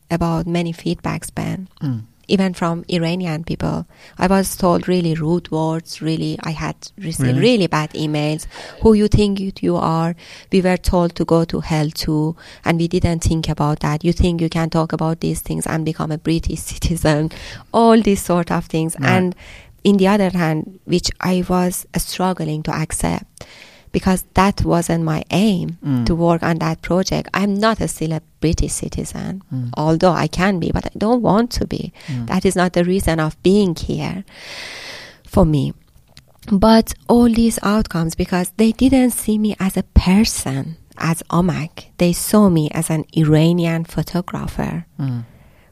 [0.10, 2.04] about many feedbacks, Ben Mm.
[2.28, 3.86] Even from Iranian people.
[4.18, 7.40] I was told really rude words, really, I had received Really?
[7.40, 8.46] really, bad emails.
[8.82, 10.16] Who you think you, are?
[10.52, 14.04] We were told to go to hell too, and we didn't think about that.
[14.04, 17.32] You think you can talk about these things and become a British citizen,
[17.74, 18.96] all these sort of things.
[19.00, 19.10] Right.
[19.10, 19.36] And
[19.84, 23.46] in the other hand, which I was struggling to accept,
[23.94, 26.06] because that wasn't my aim Mm.
[26.08, 27.30] to work on that project.
[27.34, 29.70] I'm not a, still a British citizen, Mm.
[29.78, 31.94] although I can be, but I don't want to be.
[32.08, 32.28] Mm.
[32.28, 34.26] That is not the reason of being here
[35.26, 35.74] for me.
[36.52, 42.12] But all these outcomes, because they didn't see me as a person, as Amak, they
[42.14, 45.24] saw me as an Iranian photographer Mm.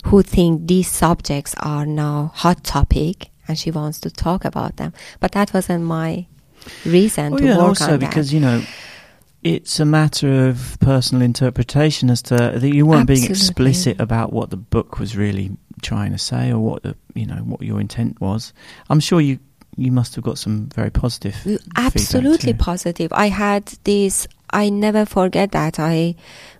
[0.05, 4.93] who think these subjects are now hot topic and she wants to talk about them.
[5.19, 6.25] But that wasn't my
[6.85, 8.63] reason Well, to yeah, work also on because you know
[9.43, 14.51] it's a matter of personal interpretation as to that you weren't being explicit about what
[14.51, 15.51] the book was really
[15.81, 18.53] trying to say or what the you know what your intent was.
[18.89, 19.39] I'm sure you
[19.77, 21.35] you must have got some very positive.
[21.75, 23.11] absolutely positive.
[23.13, 24.27] I had this.
[24.51, 25.79] I never forget that.
[25.79, 26.15] I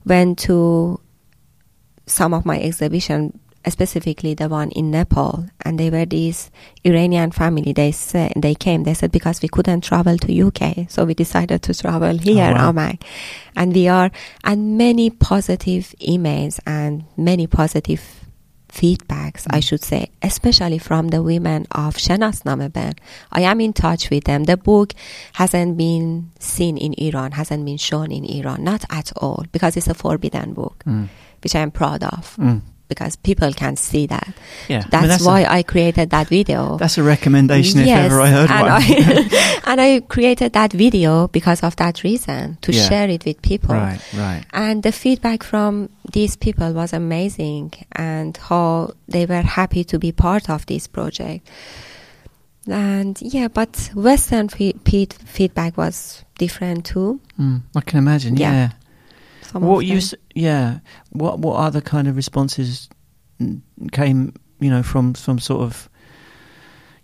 [0.06, 1.00] went to
[2.08, 3.38] some of my exhibition,
[3.68, 6.50] specifically the one in Nepal, and they were this
[6.84, 7.74] Iranian family.
[7.74, 8.84] They said they came.
[8.84, 12.72] They said because we couldn't travel to UK, so we decided to travel here, wow.
[12.72, 13.02] Amak,
[13.56, 14.12] and we are
[14.44, 18.02] and many positive emails and many positive
[18.72, 19.64] feedbacks, I Mm.
[19.68, 22.94] should say, especially from the women of Shenasnameh Ben.
[23.32, 24.46] I am in touch with them.
[24.46, 24.94] The book
[25.34, 29.88] hasn't been seen in Iran, hasn't been shown in Iran, not at all, because it's
[29.90, 31.10] a forbidden book, Mm.
[31.44, 32.62] which I am proud of, Mm.
[32.92, 34.28] Because people can see that.
[34.68, 36.78] Yeah, I mean, That's, why I created that video.
[36.78, 38.72] that's a recommendation if Yes, ever I heard and one.
[38.72, 42.90] I, and I created that video because of that reason, to Yeah.
[42.90, 43.76] share it with people.
[43.76, 44.44] right, right.
[44.52, 50.12] And the feedback from these people was amazing and how they were happy to be
[50.12, 51.48] part of this project.
[52.68, 57.20] And yeah, but Western fe- feed- feedback was different too.
[57.40, 58.38] Mm, I can imagine.
[58.38, 58.52] Yeah.
[58.54, 58.70] Yeah.
[59.52, 60.80] Some what you s- yeah.
[61.12, 62.90] What what other kind of responses
[63.92, 65.90] came you know from from sort of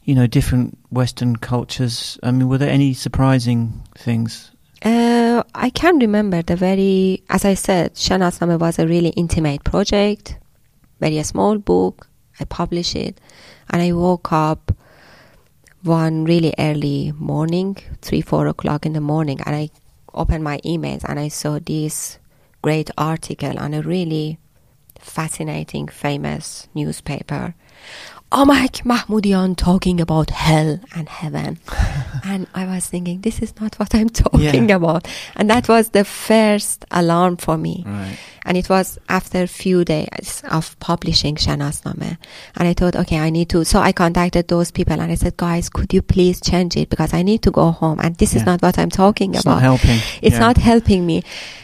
[0.04, 2.18] you know different western cultures?
[2.24, 4.52] I mean were there any surprising things?
[4.86, 10.38] Uh, I can remember the very, as I said, Shenasnameh was a really intimate project,
[11.00, 12.08] very small book.
[12.40, 13.20] I published it,
[13.72, 14.72] and I woke up
[15.82, 19.70] one really early morning, three, four o'clock in the morning, and I
[20.14, 22.20] opened my emails and I saw this
[22.62, 24.40] great article on a really
[25.00, 27.56] fascinating, famous newspaper.
[28.32, 31.60] Amak Mahmoodian talking about hell and heaven.
[32.26, 34.76] and I was thinking, this is not what I'm talking Yeah.
[34.76, 35.08] about.
[35.38, 37.84] And that was the first alarm for me.
[37.88, 38.18] right
[38.48, 42.18] And it was after a few days of publishing Shenasnameh.
[42.56, 43.66] And I thought, okay, I need to.
[43.66, 46.90] So I contacted those people and I said, guys, could you please change it?
[46.90, 48.00] Because I need to go home.
[48.00, 49.58] And this is not what I'm talking it's about.
[49.58, 50.40] It's not helping It's Yeah.
[50.40, 51.24] not helping me.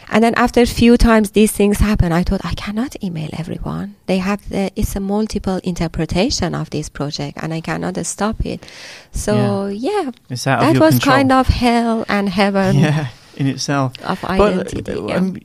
[0.09, 3.95] And then after a few times these things happen, I thought I cannot email everyone.
[4.05, 8.63] They have the, it's a multiple interpretation of this project, and I cannot stop it.
[9.11, 13.07] So yeah, of that was control kind of hell and heaven yeah
[13.37, 14.91] in itself of but identity.
[14.91, 15.15] uh, yeah.
[15.17, 15.37] um,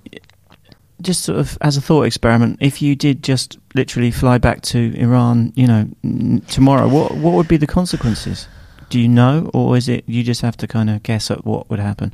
[1.03, 4.93] just sort of as a thought experiment if you did just literally fly back to
[4.99, 8.49] iran you know n- tomorrow what what would be the consequences
[8.91, 11.69] do you know or is it you just have to kind of guess at what
[11.71, 12.13] would happen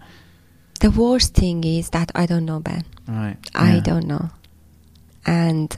[0.81, 2.85] the worst thing is that I don't know Ben.
[3.09, 3.81] right I yeah.
[3.81, 4.29] don't know.
[5.25, 5.75] And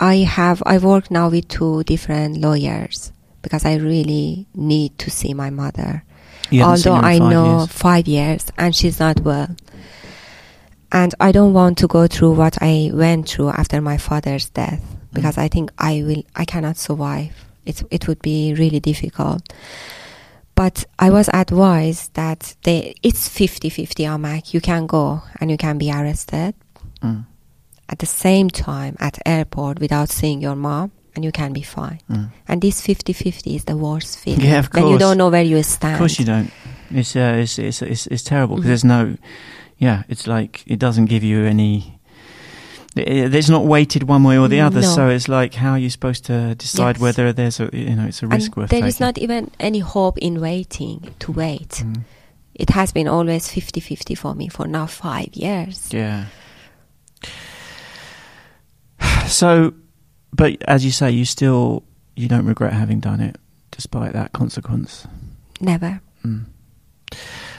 [0.00, 3.12] I have I work now with two different lawyers
[3.42, 6.02] because I really need to see my mother.
[6.50, 7.68] You haven't seen Although I five know years.
[7.72, 9.54] five years and she's not well.
[10.92, 14.82] And I don't want to go through what I went through after my father's death
[15.12, 17.32] because I think I will I cannot survive.
[17.64, 19.42] It it would be really difficult.
[20.54, 24.52] But I was advised that they it's 50-50 Amak.
[24.52, 26.54] You can go and you can be arrested
[27.02, 27.24] Mm,
[27.88, 31.98] at the same time at airport without seeing your mom and you can be fine.
[32.08, 32.30] mm.
[32.46, 34.40] And this 50-50 is the worst feeling.
[34.46, 35.94] Yeah, of When you don't know where you stand.
[35.94, 36.50] Of course you don't.
[36.90, 38.68] It's uh, it's it's it's, it's terrible because Mhm.
[38.68, 39.16] there's no,
[39.82, 41.98] yeah, it's like it doesn't give you any.
[42.94, 44.94] It's not weighted one way or the other, No.
[44.94, 47.00] so it's like how are you supposed to decide Yes.
[47.02, 48.88] whether there's a you know it's a risk and worth there taking.
[48.88, 51.82] is not even any hope in waiting to wait.
[51.84, 52.02] Mm,
[52.54, 55.88] It has been always 50-50 for me for now five years.
[55.92, 56.24] yeah.
[59.26, 59.72] So,
[60.36, 61.82] but as you say, you still
[62.16, 63.36] you don't regret having done it,
[63.70, 65.06] despite that consequence.
[65.60, 66.00] Never.
[66.24, 66.44] Mm.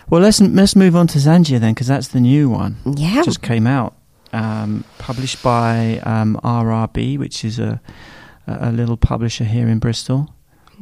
[0.09, 2.77] Well, let's let's move on to Zanjir then, because that's the new one.
[2.85, 3.21] Yeah.
[3.23, 3.95] just came out,
[4.31, 7.81] um, published by um, RRB, which is a
[8.47, 10.33] a a little publisher here in Bristol.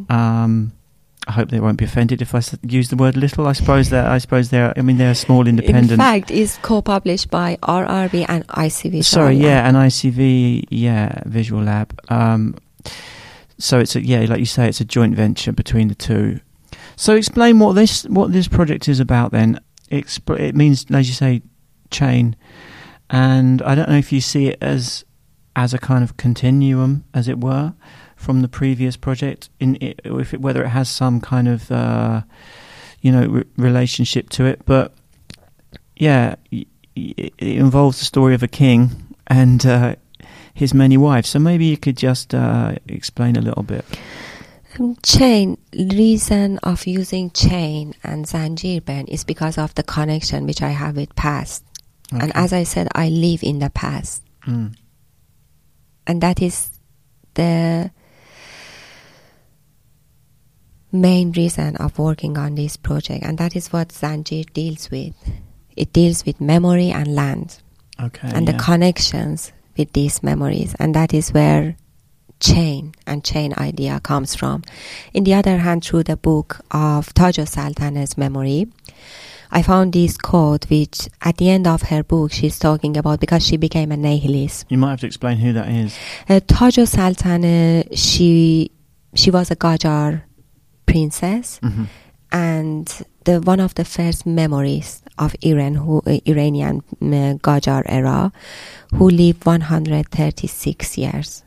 [0.10, 0.74] Um,
[1.28, 3.46] I hope they won't be offended if I use the word little.
[3.46, 4.74] I suppose that I suppose they're.
[4.76, 5.92] I mean, they're a small independent.
[5.92, 9.06] In fact, it's co-published by RRB and ICV.
[9.06, 12.00] Sorry, yeah, and ICV, yeah, Visual Lab.
[12.10, 12.56] Um,
[13.60, 16.40] so it's a yeah, like you say, it's a joint venture between the two.
[17.02, 19.32] So explain what this what this project is about.
[19.32, 21.42] Then it means, as you say,
[21.90, 22.36] chain,
[23.10, 25.04] and I don't know if you see it as
[25.56, 27.74] as a kind of continuum, as it were,
[28.16, 29.50] from the previous project.
[29.60, 32.22] In it, if it, whether it has some kind of uh,
[33.02, 34.94] you know re- relationship to it, but
[35.96, 39.96] yeah, it involves the story of a king and uh,
[40.54, 41.30] his many wives.
[41.30, 43.86] So maybe you could just uh, explain a little bit.
[44.80, 50.62] Um, Chain reason of using chain and Zanjir band is because of the connection which
[50.62, 51.64] I have with past.
[52.12, 54.76] And as I said, I live in the past, Mm.
[56.08, 56.70] and that is
[57.36, 57.90] the
[60.92, 65.14] main reason of working on this project, and that is what Zanjir deals with.
[65.78, 67.60] It deals with memory and land.
[68.02, 71.78] okay, and the connections with these memories and that is where
[72.42, 74.64] chain and chain idea comes from.
[75.14, 78.68] In the other hand through the book of Taj Saltaneh's memory
[79.52, 83.46] I found this quote which at the end of her book she's talking about because
[83.46, 84.66] she became a nihilist.
[84.70, 85.98] You might have to explain who that is.
[86.30, 88.72] uh, Saltaneh uh, she
[89.14, 90.24] she was a Qajar
[90.86, 91.86] princess hmm
[92.34, 98.32] and the one of the first memories of Iran, who uh, Iranian uh, Qajar era,
[98.94, 101.44] who lived 136 years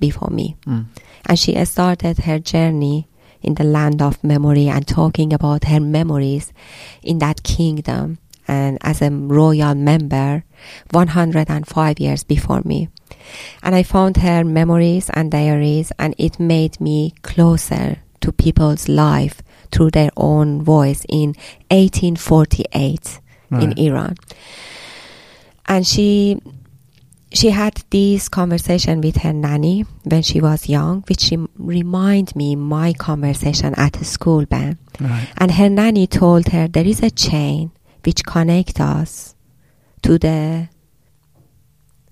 [0.00, 0.86] before me, Mm.
[1.26, 3.06] and she started her journey
[3.42, 6.52] in the land of memory and talking about her memories
[7.02, 8.18] in that kingdom
[8.48, 10.44] and as a royal member
[10.92, 12.88] 105 years before me
[13.62, 19.42] and i found her memories and diaries and it made me closer to people's life
[19.70, 21.34] through their own voice in
[21.70, 23.20] 1848
[23.50, 24.14] in Iran.
[25.66, 26.40] And she
[27.36, 32.56] she had this conversation with her nanny when she was young, which rem- remind me
[32.56, 34.78] my conversation at the school, Ben.
[35.00, 35.28] Right.
[35.36, 37.72] And her nanny told her there is a chain
[38.04, 39.34] which connects us
[40.02, 40.68] to the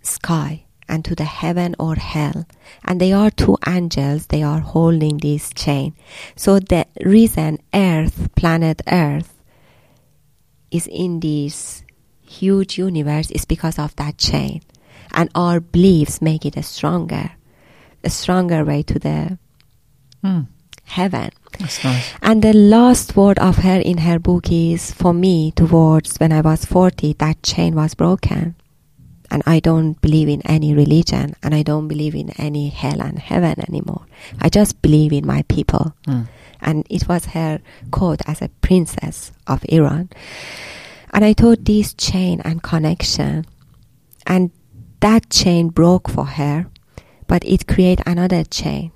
[0.03, 2.47] sky and to the heaven or hell.
[2.85, 5.95] And they are two angels, they are holding this chain.
[6.37, 9.43] So the reason Earth, planet Earth,
[10.71, 11.85] is in this
[12.27, 14.63] huge universe is because of that chain.
[15.15, 17.31] And our beliefs make it a stronger,
[18.03, 19.39] a stronger way to the
[20.25, 20.47] Mm.
[20.85, 21.31] heaven.
[21.59, 22.13] That's nice.
[22.21, 26.41] And the last word of her in her book is for me, towards when I
[26.41, 28.55] was 40, that chain was broken.
[29.31, 33.19] And I don't believe in any religion and I don't believe in any hell and
[33.19, 34.07] heaven anymore.
[34.41, 35.95] I just believe in my people.
[36.07, 36.29] Mm.
[36.61, 37.61] And it was her
[37.91, 40.09] quote as a princess of Iran.
[41.13, 43.45] And I thought this chain and connection,
[44.27, 44.51] and
[45.05, 46.67] that chain broke for her,
[47.27, 48.91] but it created another chain.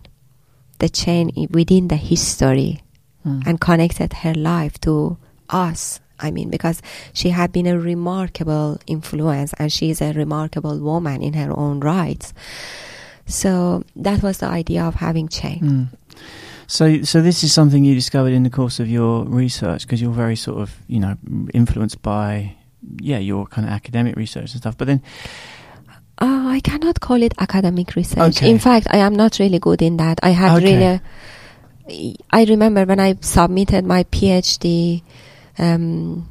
[0.78, 2.80] The chain within the history
[3.26, 3.42] Mm.
[3.46, 5.18] and connected her life to
[5.50, 6.00] us.
[6.20, 6.80] I mean, because
[7.12, 11.80] she had been a remarkable influence and she is a remarkable woman in her own
[11.80, 12.32] rights.
[13.26, 15.60] So that was the idea of having chain.
[15.62, 15.86] Mm.
[16.66, 20.12] So, so this is something you discovered in the course of your research because you're
[20.24, 21.16] very sort of, you know,
[21.52, 22.56] influenced by,
[23.00, 24.76] yeah, your kind of academic research and stuff.
[24.78, 25.02] But then,
[26.20, 28.38] Uh, I cannot call it academic research.
[28.38, 28.50] Okay.
[28.50, 30.18] In fact, I am not really good in that.
[30.22, 30.76] I had Okay.
[30.76, 31.00] really
[32.30, 35.02] I remember when I submitted my PhD
[35.58, 36.28] um,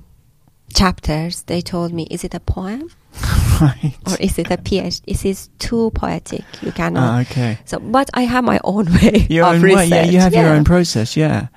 [0.73, 2.89] chapters, they told me, "Is it a poem
[3.61, 3.95] right.
[4.07, 5.01] or is it a PhD?
[5.05, 6.43] This is too poetic.
[6.61, 7.57] You cannot." Ah, okay.
[7.65, 9.89] So, but I have my own way Your of own research.
[9.89, 9.89] way.
[9.89, 11.17] Yeah, you have your own process.
[11.17, 11.47] Yeah.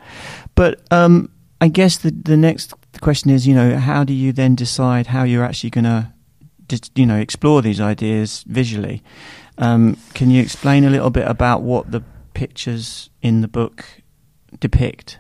[0.55, 1.29] But um,
[1.61, 2.73] I guess the the next
[3.03, 6.13] question is, you know, how do you then decide how you're actually going to,
[6.95, 9.03] you know, explore these ideas visually?
[9.59, 12.03] Um, can you explain a little bit about what the
[12.35, 13.85] pictures in the book
[14.59, 15.19] depict?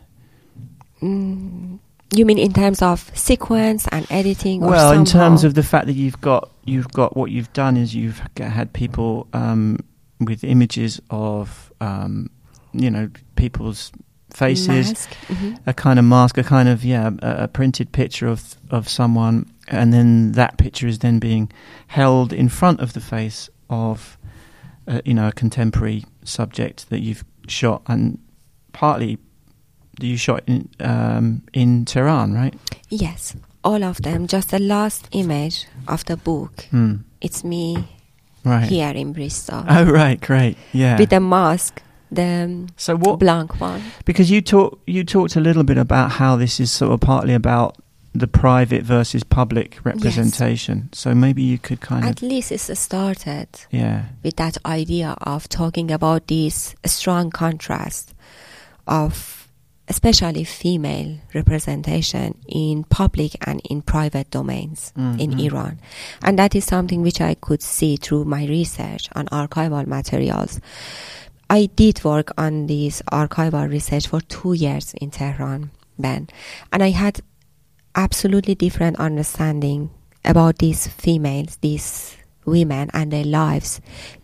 [1.02, 1.78] Mm,
[2.14, 4.62] you mean in terms of sequence and editing?
[4.62, 7.76] Or Well, in terms of the fact that you've got you've got what you've done
[7.76, 9.78] is you've had people um,
[10.20, 12.30] with images of um,
[12.72, 13.92] you know people's
[14.34, 15.08] faces.
[15.28, 15.58] Mhm.
[15.66, 19.44] a kind of mask, a kind of yeah, a, a printed picture of of someone,
[19.68, 21.50] and then that picture is then being
[21.88, 24.16] held in front of the face of
[24.88, 28.18] uh, you know a contemporary subject that you've shot, and
[28.72, 29.18] partly
[30.00, 32.54] you shot in um, in Tehran, right?
[32.88, 34.26] Yes, all of them.
[34.26, 36.66] Just the last image of the book.
[36.70, 36.94] Hmm.
[37.20, 37.76] It's me
[38.44, 38.70] Right.
[38.70, 40.96] here in Bristol Oh right, great, yeah.
[40.98, 43.18] with a mask, the um, so what?
[43.18, 43.82] blank one.
[44.04, 47.34] Because you talk, you talked a little bit about how this is sort of partly
[47.34, 47.76] about
[48.12, 50.88] the private versus public representation.
[50.92, 55.14] So maybe you could kind At of, at least it's started yeah, with that idea
[55.20, 58.12] of talking about this strong contrast
[58.86, 59.36] of
[59.88, 65.40] especially female representation in public and in private domains in Mhm.
[65.46, 65.78] Iran.
[66.22, 70.60] And that is something which I could see through my research on archival materials.
[71.50, 76.28] I did work on this archival research for two years in Tehran then,
[76.72, 77.20] and I had
[77.96, 79.90] absolutely different understanding
[80.24, 83.80] about these females, these women and their lives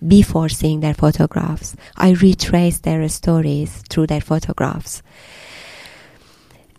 [0.07, 1.75] before seeing their photographs.
[1.97, 5.03] I retraced their stories through their photographs.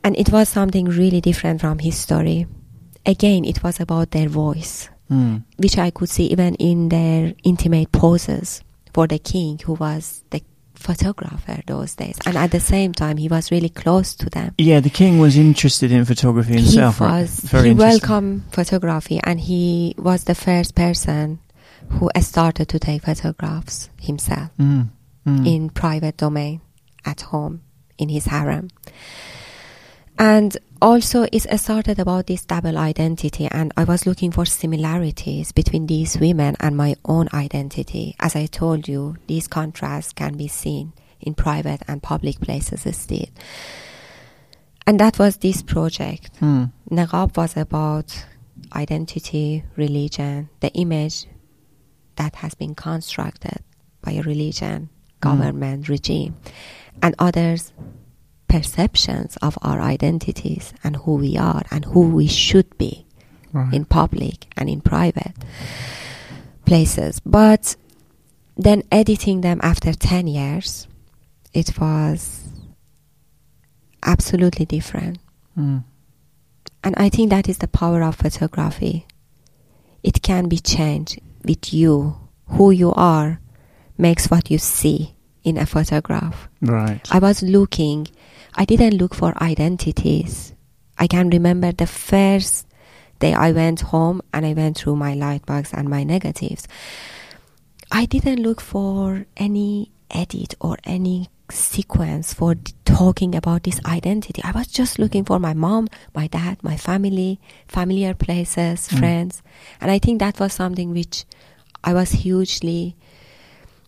[0.02, 2.48] And it was something really different from his story.
[3.06, 5.43] Again, it was about their voice, Mm.
[5.58, 8.62] which I could see even in their intimate poses
[9.06, 10.41] the king, who was the
[10.74, 12.18] photographer those days.
[12.26, 14.54] And at the same time, he was really close to them.
[14.58, 14.80] yeah.
[14.80, 16.98] The king was interested in photography himself.
[16.98, 21.39] he was Very he welcomed photography and he was the first person
[21.89, 24.89] who started to take photographs himself Mm.
[25.28, 25.45] Mm.
[25.48, 26.62] in private domain
[27.06, 27.62] at home
[27.98, 28.70] in his harem
[30.20, 35.88] and also it started about this double identity and i was looking for similarities between
[35.88, 38.16] these women and my own identity.
[38.20, 43.26] As i told you these contrasts can be seen in private and public places still.
[44.86, 46.40] And that was this project.
[46.40, 46.72] Mm.
[46.90, 48.26] Niqab was about
[48.74, 51.26] identity, religion, the image
[52.16, 53.64] that has been constructed
[54.02, 56.36] by a religion, government, regime,
[57.02, 57.74] and others'
[58.48, 63.06] perceptions of our identities and who we are and who we should be
[63.54, 63.74] Right.
[63.74, 65.34] in public and in private
[66.66, 67.20] places.
[67.26, 67.76] But
[68.56, 70.88] then editing them after 10 years,
[71.54, 72.43] it was
[74.04, 75.20] absolutely different.
[75.58, 75.84] Mm.
[76.84, 79.06] And I think that is the power of photography.
[80.04, 82.16] It can be changed with you.
[82.52, 83.41] Who you are
[83.98, 86.48] makes what you see in a photograph.
[86.62, 87.02] Right.
[87.12, 88.08] I was looking,
[88.58, 90.53] I didn't look for identities.
[90.97, 92.68] I can remember the first
[93.20, 96.68] day I went home and I went through my lightbox and my negatives.
[97.91, 104.41] I didn't look for any edit or any sequence for d- talking about this identity.
[104.44, 108.99] I was just looking for my mom, my dad, my family, familiar places, Mm.
[108.99, 109.41] friends.
[109.80, 111.26] And I think that was something which
[111.84, 112.95] I was hugely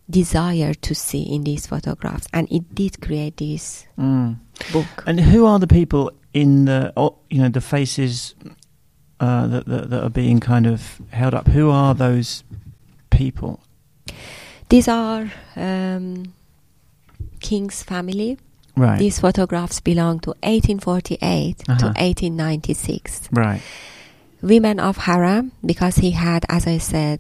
[0.10, 2.27] desired to see in these photographs.
[2.34, 4.38] And it did create this Mm.
[4.72, 5.03] Book.
[5.06, 6.94] And who are the people in the,
[7.30, 8.36] you know, the faces
[9.19, 11.48] uh, that, that that are being kind of held up?
[11.48, 12.44] Who are those
[13.10, 13.60] people?
[14.69, 16.34] These are um,
[17.40, 18.38] King's family.
[18.77, 18.99] Right.
[18.99, 21.86] These photographs belong to 1848 to Uh-huh.
[21.98, 23.30] 1896.
[23.34, 23.61] right.
[24.41, 27.19] Women of harem, because he had, as I said,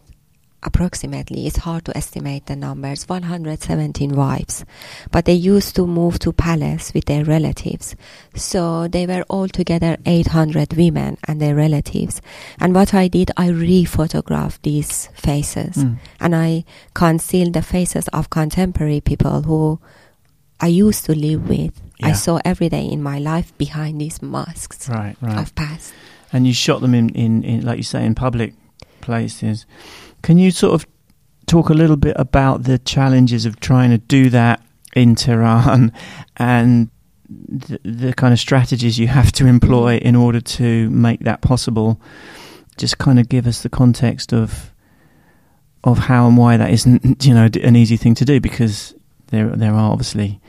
[0.63, 4.65] approximately, it's hard to estimate the numbers, 117 wives.
[5.11, 7.95] But they used to move to palace with their relatives.
[8.35, 12.21] So they were altogether 800 women and their relatives.
[12.59, 15.77] And what I did, I re-photographed these faces.
[15.77, 15.97] Mm.
[16.19, 19.79] and I concealed the faces of contemporary people who
[20.59, 21.71] I used to live with.
[22.01, 25.15] I saw every day in my life behind these masks Right.
[25.21, 25.37] Right.
[25.37, 25.93] of past.
[26.31, 28.53] and you shot them in, in, in, like you say, in public
[29.01, 29.65] places.
[30.21, 30.85] Can you sort of
[31.45, 34.61] talk a little bit about the challenges of trying to do that
[34.95, 35.91] in Tehran
[36.37, 36.89] and
[37.29, 41.99] the, the kind of strategies you have to employ in order to make that possible.
[42.77, 44.71] Just kind of give us the context of
[45.83, 48.93] of how and why that isn't you know an easy thing to do because
[49.27, 50.39] there there are obviously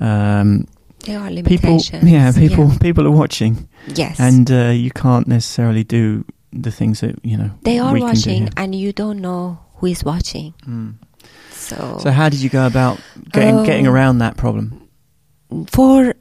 [0.00, 0.66] um,
[1.04, 2.10] There are people limitations.
[2.10, 4.18] yeah people people are watching Yes.
[4.18, 6.24] and uh, you can't necessarily do
[6.62, 9.58] the things that you know they are we can do watching, and you don't know
[9.76, 10.54] who is watching.
[10.66, 10.94] Mm.
[11.50, 13.00] So, So how did you go about
[13.32, 13.64] getting Oh.
[13.64, 14.80] getting around that problem?
[15.70, 16.14] for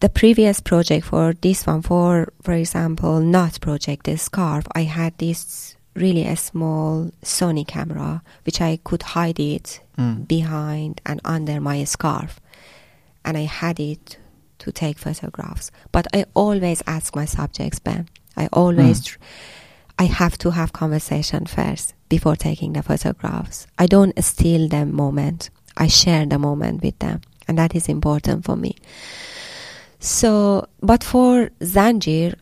[0.00, 5.12] the previous project, for this one, for for example, not project, the scarf, I had
[5.18, 10.26] this really a small Sony camera, which I could hide it Mm.
[10.28, 12.40] behind and under my scarf,
[13.24, 14.16] and I had it
[14.60, 15.70] to take photographs.
[15.92, 18.06] But I always ask my subjects, Ben.
[18.40, 19.04] I always, hmm.
[19.04, 19.18] tr-
[19.98, 23.66] I have to have conversation first before taking the photographs.
[23.78, 25.50] I don't steal the moment.
[25.76, 28.76] I share the moment with them, and that is important for me.
[29.98, 32.34] So, but for Zanjir,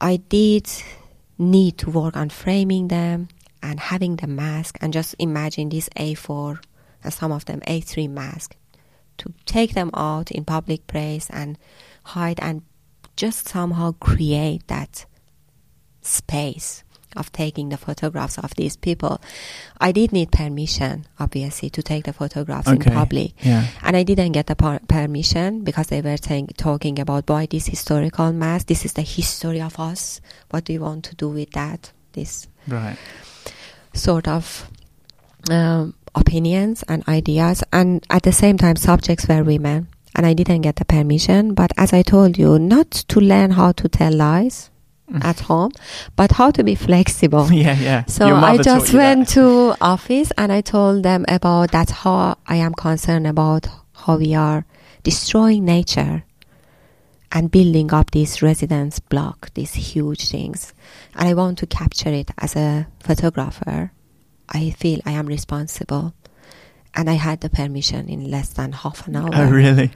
[0.00, 0.70] I did
[1.38, 3.28] need to work on framing them
[3.62, 6.62] and having the mask, and just imagine this A4
[7.02, 8.54] and some of them A3 mask
[9.18, 11.58] to take them out in public place and
[12.04, 12.62] hide and
[13.16, 15.04] just somehow create that
[16.02, 16.84] space
[17.14, 19.20] of taking the photographs of these people.
[19.78, 23.32] I did need permission, obviously, to take the photographs in public.
[23.44, 23.66] Yeah.
[23.82, 27.66] And I didn't get the par- permission because they were saying, talking about why this
[27.66, 30.22] historical mass, This is the history of us.
[30.50, 31.92] What do you want to do with that?
[32.14, 32.96] This Right.
[33.92, 34.70] sort of
[35.50, 37.62] um, opinions and ideas.
[37.72, 39.88] And at the same time, subjects were women.
[40.14, 41.52] And I didn't get the permission.
[41.54, 44.70] But as I told you, not to learn how to tell lies
[45.20, 45.72] at home,
[46.16, 47.52] but how to be flexible.
[47.52, 48.04] yeah, yeah.
[48.06, 52.74] So I just went to office and I told them about that how I am
[52.74, 54.64] concerned about how we are
[55.02, 56.24] destroying nature
[57.30, 60.74] and building up these residence block, these huge things.
[61.14, 63.92] And I want to capture it as a photographer.
[64.48, 66.14] I feel I am responsible.
[66.94, 69.30] And I had the permission in less than half an hour.
[69.32, 69.90] Oh, really?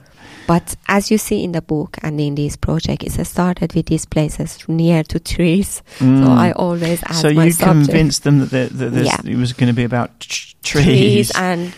[0.47, 4.05] But as you see in the book and in this project, it started with these
[4.05, 5.83] places near to trees.
[5.99, 6.27] So Mm.
[6.27, 9.17] I always ask So you subject convinced them that, there, that Yeah.
[9.31, 10.85] it was going to be about tr- trees.
[10.85, 11.73] trees and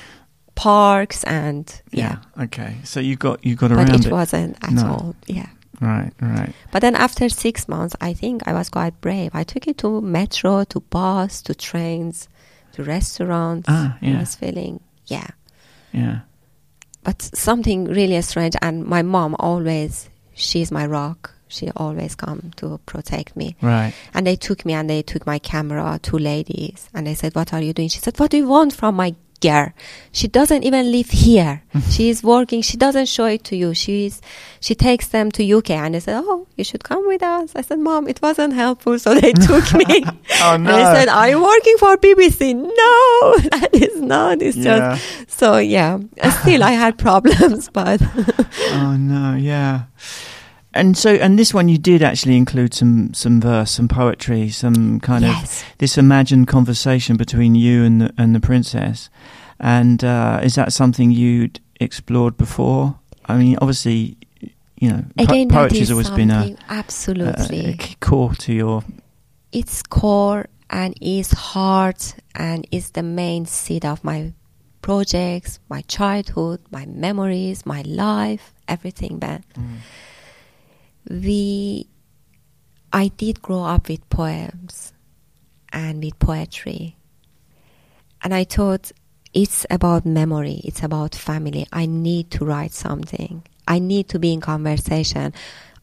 [0.56, 2.18] parks and yeah.
[2.40, 2.76] Okay.
[2.84, 4.86] So you got you got But around it wasn't at No.
[4.88, 5.16] all.
[5.28, 5.48] Yeah.
[5.82, 6.12] Right.
[6.22, 6.54] Right.
[6.72, 9.32] But then after six months, I think I was quite brave.
[9.34, 12.28] I took it to metro, to bus, to trains,
[12.74, 13.66] to restaurants.
[13.70, 14.18] Ah, yeah.
[14.18, 15.28] I was feeling, yeah.
[15.92, 16.20] Yeah.
[17.04, 18.56] But something really strange.
[18.62, 21.34] And my mom always, she's my rock.
[21.48, 23.56] She always come to protect me.
[23.62, 23.94] Right.
[24.14, 27.54] And they took me and they took my camera, two ladies, and they said, What
[27.54, 27.90] are you doing?
[27.90, 29.72] She said, What do you want from my girl?
[30.12, 31.62] She doesn't even live here.
[31.74, 31.90] Mm-hmm.
[31.92, 33.74] she is working, she doesn't show it to you.
[33.74, 34.22] She's
[34.60, 37.52] she takes them to UK and they said, Oh, you should come with us.
[37.56, 40.04] I said, Mom, it wasn't helpful, so they took me.
[40.42, 40.70] Oh no.
[40.70, 40.70] And.
[40.70, 42.56] I said, Are you working for BBC?
[42.56, 42.70] No,
[43.60, 44.42] that is not.
[44.42, 44.96] It's Yeah.
[44.98, 46.00] just so yeah.
[46.42, 48.02] Still I had problems, but
[48.72, 49.36] oh no.
[49.36, 49.84] Yeah.
[50.74, 55.00] And so, and this one you did actually include some some verse, some poetry, some
[55.00, 59.10] kind of this imagined conversation between you and the, and the princess.
[59.60, 63.00] And uh, is that something you'd explored before?
[63.26, 64.16] I mean, obviously,
[64.78, 67.70] you know, po- Again, poetry's is always been a, something a, absolutely.
[67.72, 68.84] a core to your.
[69.52, 74.34] its core and its heart and is the main seed of my
[74.82, 79.44] projects, my childhood, my memories, my life, everything, Ben.
[81.08, 81.88] We,
[82.92, 84.94] I did grow up with poems
[85.72, 86.98] and with poetry.
[88.24, 88.92] And I thought
[89.34, 91.68] it's about memory, it's about family.
[91.72, 93.44] I need to write something.
[93.68, 95.34] I need to be in conversation.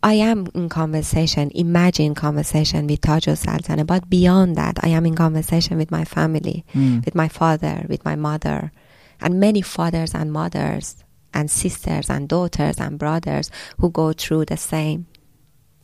[0.03, 5.15] I am in conversation, imagine conversation with Taj Saltaneh, but beyond that, I am in
[5.15, 7.05] conversation with my family, Mm.
[7.05, 8.73] with my father, with my mother,
[9.21, 11.03] and many fathers and mothers,
[11.37, 15.07] and sisters and daughters and brothers who go through the same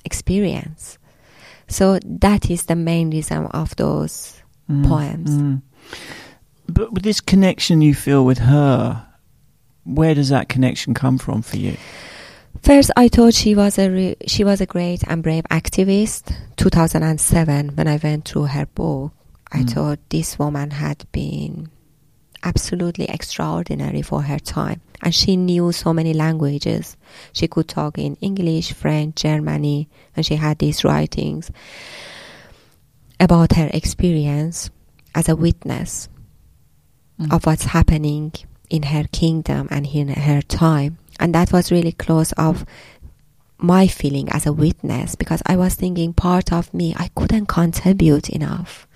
[0.05, 0.99] experience.
[1.69, 4.39] So that is the main reason of those
[4.70, 5.31] Mm, poems.
[5.31, 5.61] mm.
[6.69, 9.05] But with this connection you feel with her,
[9.85, 11.77] where does that connection come from for you?
[12.62, 16.33] First, I thought she was a re- she was a great and brave activist.
[16.57, 19.12] 2007, when I went through her book,
[19.51, 19.70] I Mm.
[19.74, 21.69] thought this woman had been
[22.43, 26.97] absolutely extraordinary for her time, and she knew so many languages.
[27.32, 31.51] She could talk in English, French, Germany, and she had these writings
[33.20, 34.70] about her experience
[35.14, 36.09] as a witness
[37.20, 37.32] Mm.
[37.32, 38.32] of what's happening
[38.70, 40.97] in her kingdom and in her time.
[41.20, 42.64] And that was really close of
[43.59, 48.31] my feeling as a witness because I was thinking part of me, I couldn't contribute
[48.31, 48.89] enough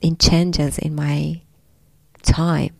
[0.00, 1.42] in changes in my
[2.22, 2.70] time.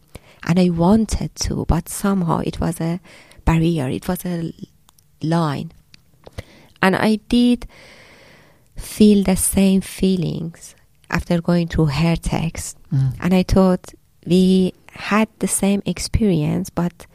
[0.46, 3.00] And I wanted to, but somehow it was a
[3.44, 4.52] barrier, it was a
[5.22, 5.72] line.
[6.80, 7.66] And I did
[8.76, 10.74] feel the same feelings
[11.10, 12.78] after going through her text.
[12.92, 13.14] Mm.
[13.20, 13.92] And I thought
[14.26, 17.06] we had the same experience, but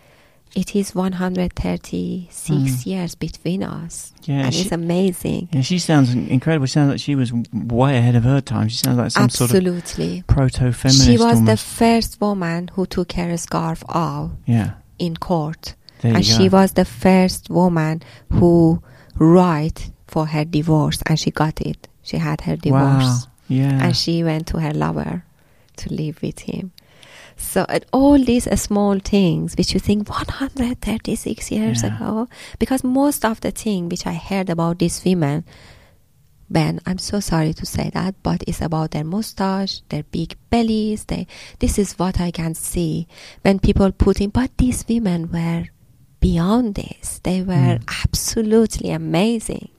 [0.56, 2.86] it is 136 Mm.
[2.86, 4.14] years between us.
[4.23, 5.49] Yeah, and she- it's amazing.
[5.52, 6.65] Yeah, she sounds incredible.
[6.65, 8.68] She sounds like she was way ahead of her time.
[8.68, 10.23] She sounds like some sort of Absolutely.
[10.28, 11.06] proto-feminist.
[11.06, 14.72] She was the first woman who took her scarf off yeah.
[14.99, 15.76] in court.
[16.02, 18.02] There and she was the first woman
[18.32, 18.82] who
[19.15, 21.88] write for her divorce and she got it.
[22.03, 22.82] She had her divorce.
[22.82, 23.18] Wow.
[23.48, 23.84] Yeah.
[23.84, 25.23] and she went to her lover
[25.78, 26.72] to live with him.
[27.41, 31.95] So at all these uh, small things which you think 136 years Yeah.
[31.95, 32.27] ago,
[32.59, 35.43] because most of the thing which I heard about these women,
[36.49, 41.05] Ben, I'm so sorry to say that, but it's about their mustache, their big bellies.
[41.05, 41.26] They,
[41.59, 43.07] this is what I can see
[43.41, 44.31] when people put in.
[44.31, 45.65] But these women were
[46.19, 47.19] beyond this.
[47.23, 48.03] They were Mm.
[48.03, 49.69] absolutely amazing.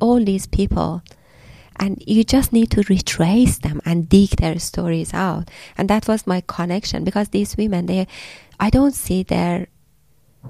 [0.00, 1.02] All these people
[1.80, 5.50] and you just need to retrace them and dig their stories out.
[5.76, 8.06] And that was my connection because these women they
[8.60, 9.68] i don't see their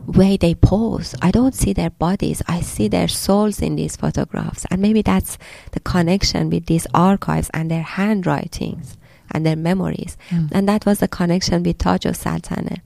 [0.06, 1.14] way they pose.
[1.22, 2.42] I don't see their bodies.
[2.46, 4.66] I see their souls in these photographs.
[4.70, 5.38] And maybe that's
[5.72, 8.96] the connection with these archives and their handwritings
[9.30, 10.16] and their memories.
[10.30, 10.50] Mm.
[10.52, 12.80] and that was the connection with Taj Saltaneh.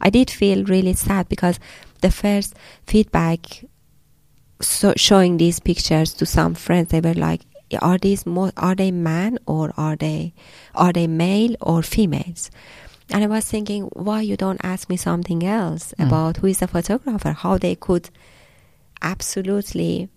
[0.00, 1.58] I did feel really sad because
[2.00, 2.54] the first
[2.86, 3.64] feedback
[4.60, 7.42] so showing these pictures to some friends, they were like,
[7.80, 10.32] "Are these mo- are they man or are they
[10.74, 12.50] are they male or females?"
[13.10, 16.06] And I was thinking, why you don't ask me something else Mm.
[16.06, 18.10] about who is the photographer, how they could
[19.00, 20.08] absolutely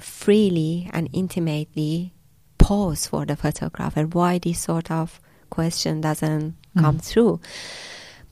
[0.00, 2.12] freely and intimately
[2.58, 4.02] pose for the photographer.
[4.04, 5.20] Why this sort of
[5.50, 7.02] question doesn't come Mm.
[7.02, 7.40] through?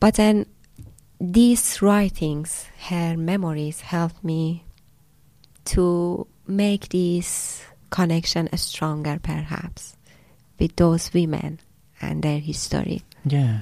[0.01, 0.47] But then
[1.21, 4.65] these writings, her memories, helped me
[5.67, 9.97] to make this connection stronger, perhaps,
[10.59, 11.61] with those women
[12.01, 13.03] and their history.
[13.25, 13.61] yeah.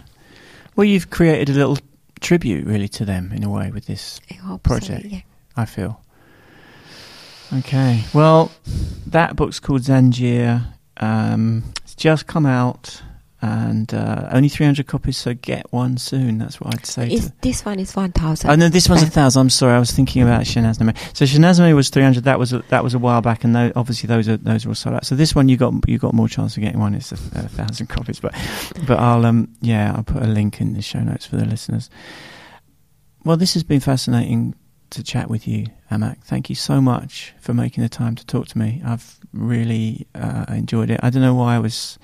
[0.75, 1.79] Well, you've created a little
[2.21, 4.21] tribute, really, to them in a way with this.
[4.63, 5.03] Project.
[5.03, 5.21] So, yeah.
[5.57, 6.03] I feel.
[7.55, 8.05] Okay.
[8.13, 8.53] Well,
[9.07, 10.67] that book's called Zanjir.
[10.99, 13.01] Um, it's just come out,
[13.43, 16.39] and uh, only 300 copies, so get one soon.
[16.39, 17.13] That's what I'd say.
[17.13, 18.51] Is, this one is 1,000.
[18.51, 19.41] Oh no, this one's a thousand.
[19.41, 20.97] I'm sorry, I was thinking about Shenasnameh.
[21.15, 22.25] So Shenasnameh was 300.
[22.25, 24.71] That was a, that was a while back, and tho- obviously those are those are
[24.71, 25.05] all sold out.
[25.05, 26.95] So this one you got you got more chance of getting one.
[26.95, 28.35] It's a, a thousand copies, but
[28.87, 31.91] but I'll um yeah I'll put a link in the show notes for the listeners.
[33.25, 34.55] Well, this has been fascinating
[34.91, 36.23] to chat with you, Amak.
[36.25, 38.81] Thank you so much for making the time to talk to me.
[38.85, 41.01] I've really uh, enjoyed it.
[41.03, 41.99] I don't know why I was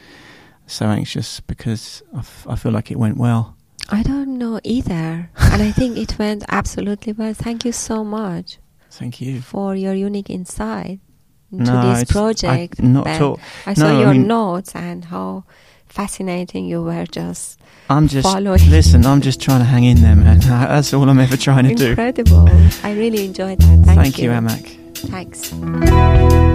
[0.72, 3.56] so anxious because I, f- I feel like it went well.
[3.90, 5.30] I don't know either.
[5.36, 7.34] and I think it went absolutely well.
[7.34, 8.58] Thank you so much
[8.90, 9.40] Thank you.
[9.40, 11.00] for your unique insight
[11.50, 12.82] into No, this it's- I- project.
[12.82, 13.16] not Ben.
[13.16, 13.40] at all.
[13.66, 15.44] I saw No, I your mean- notes and how
[15.86, 18.70] fascinating you were just I'm just following.
[18.70, 19.04] listen.
[19.04, 20.38] I'm just trying to hang in there, man.
[20.72, 21.88] That's all I'm ever trying to do.
[21.90, 22.48] Incredible.
[22.82, 23.84] I really enjoyed that.
[23.84, 24.78] Thank, Thank you, Amak.
[25.10, 26.51] Thanks.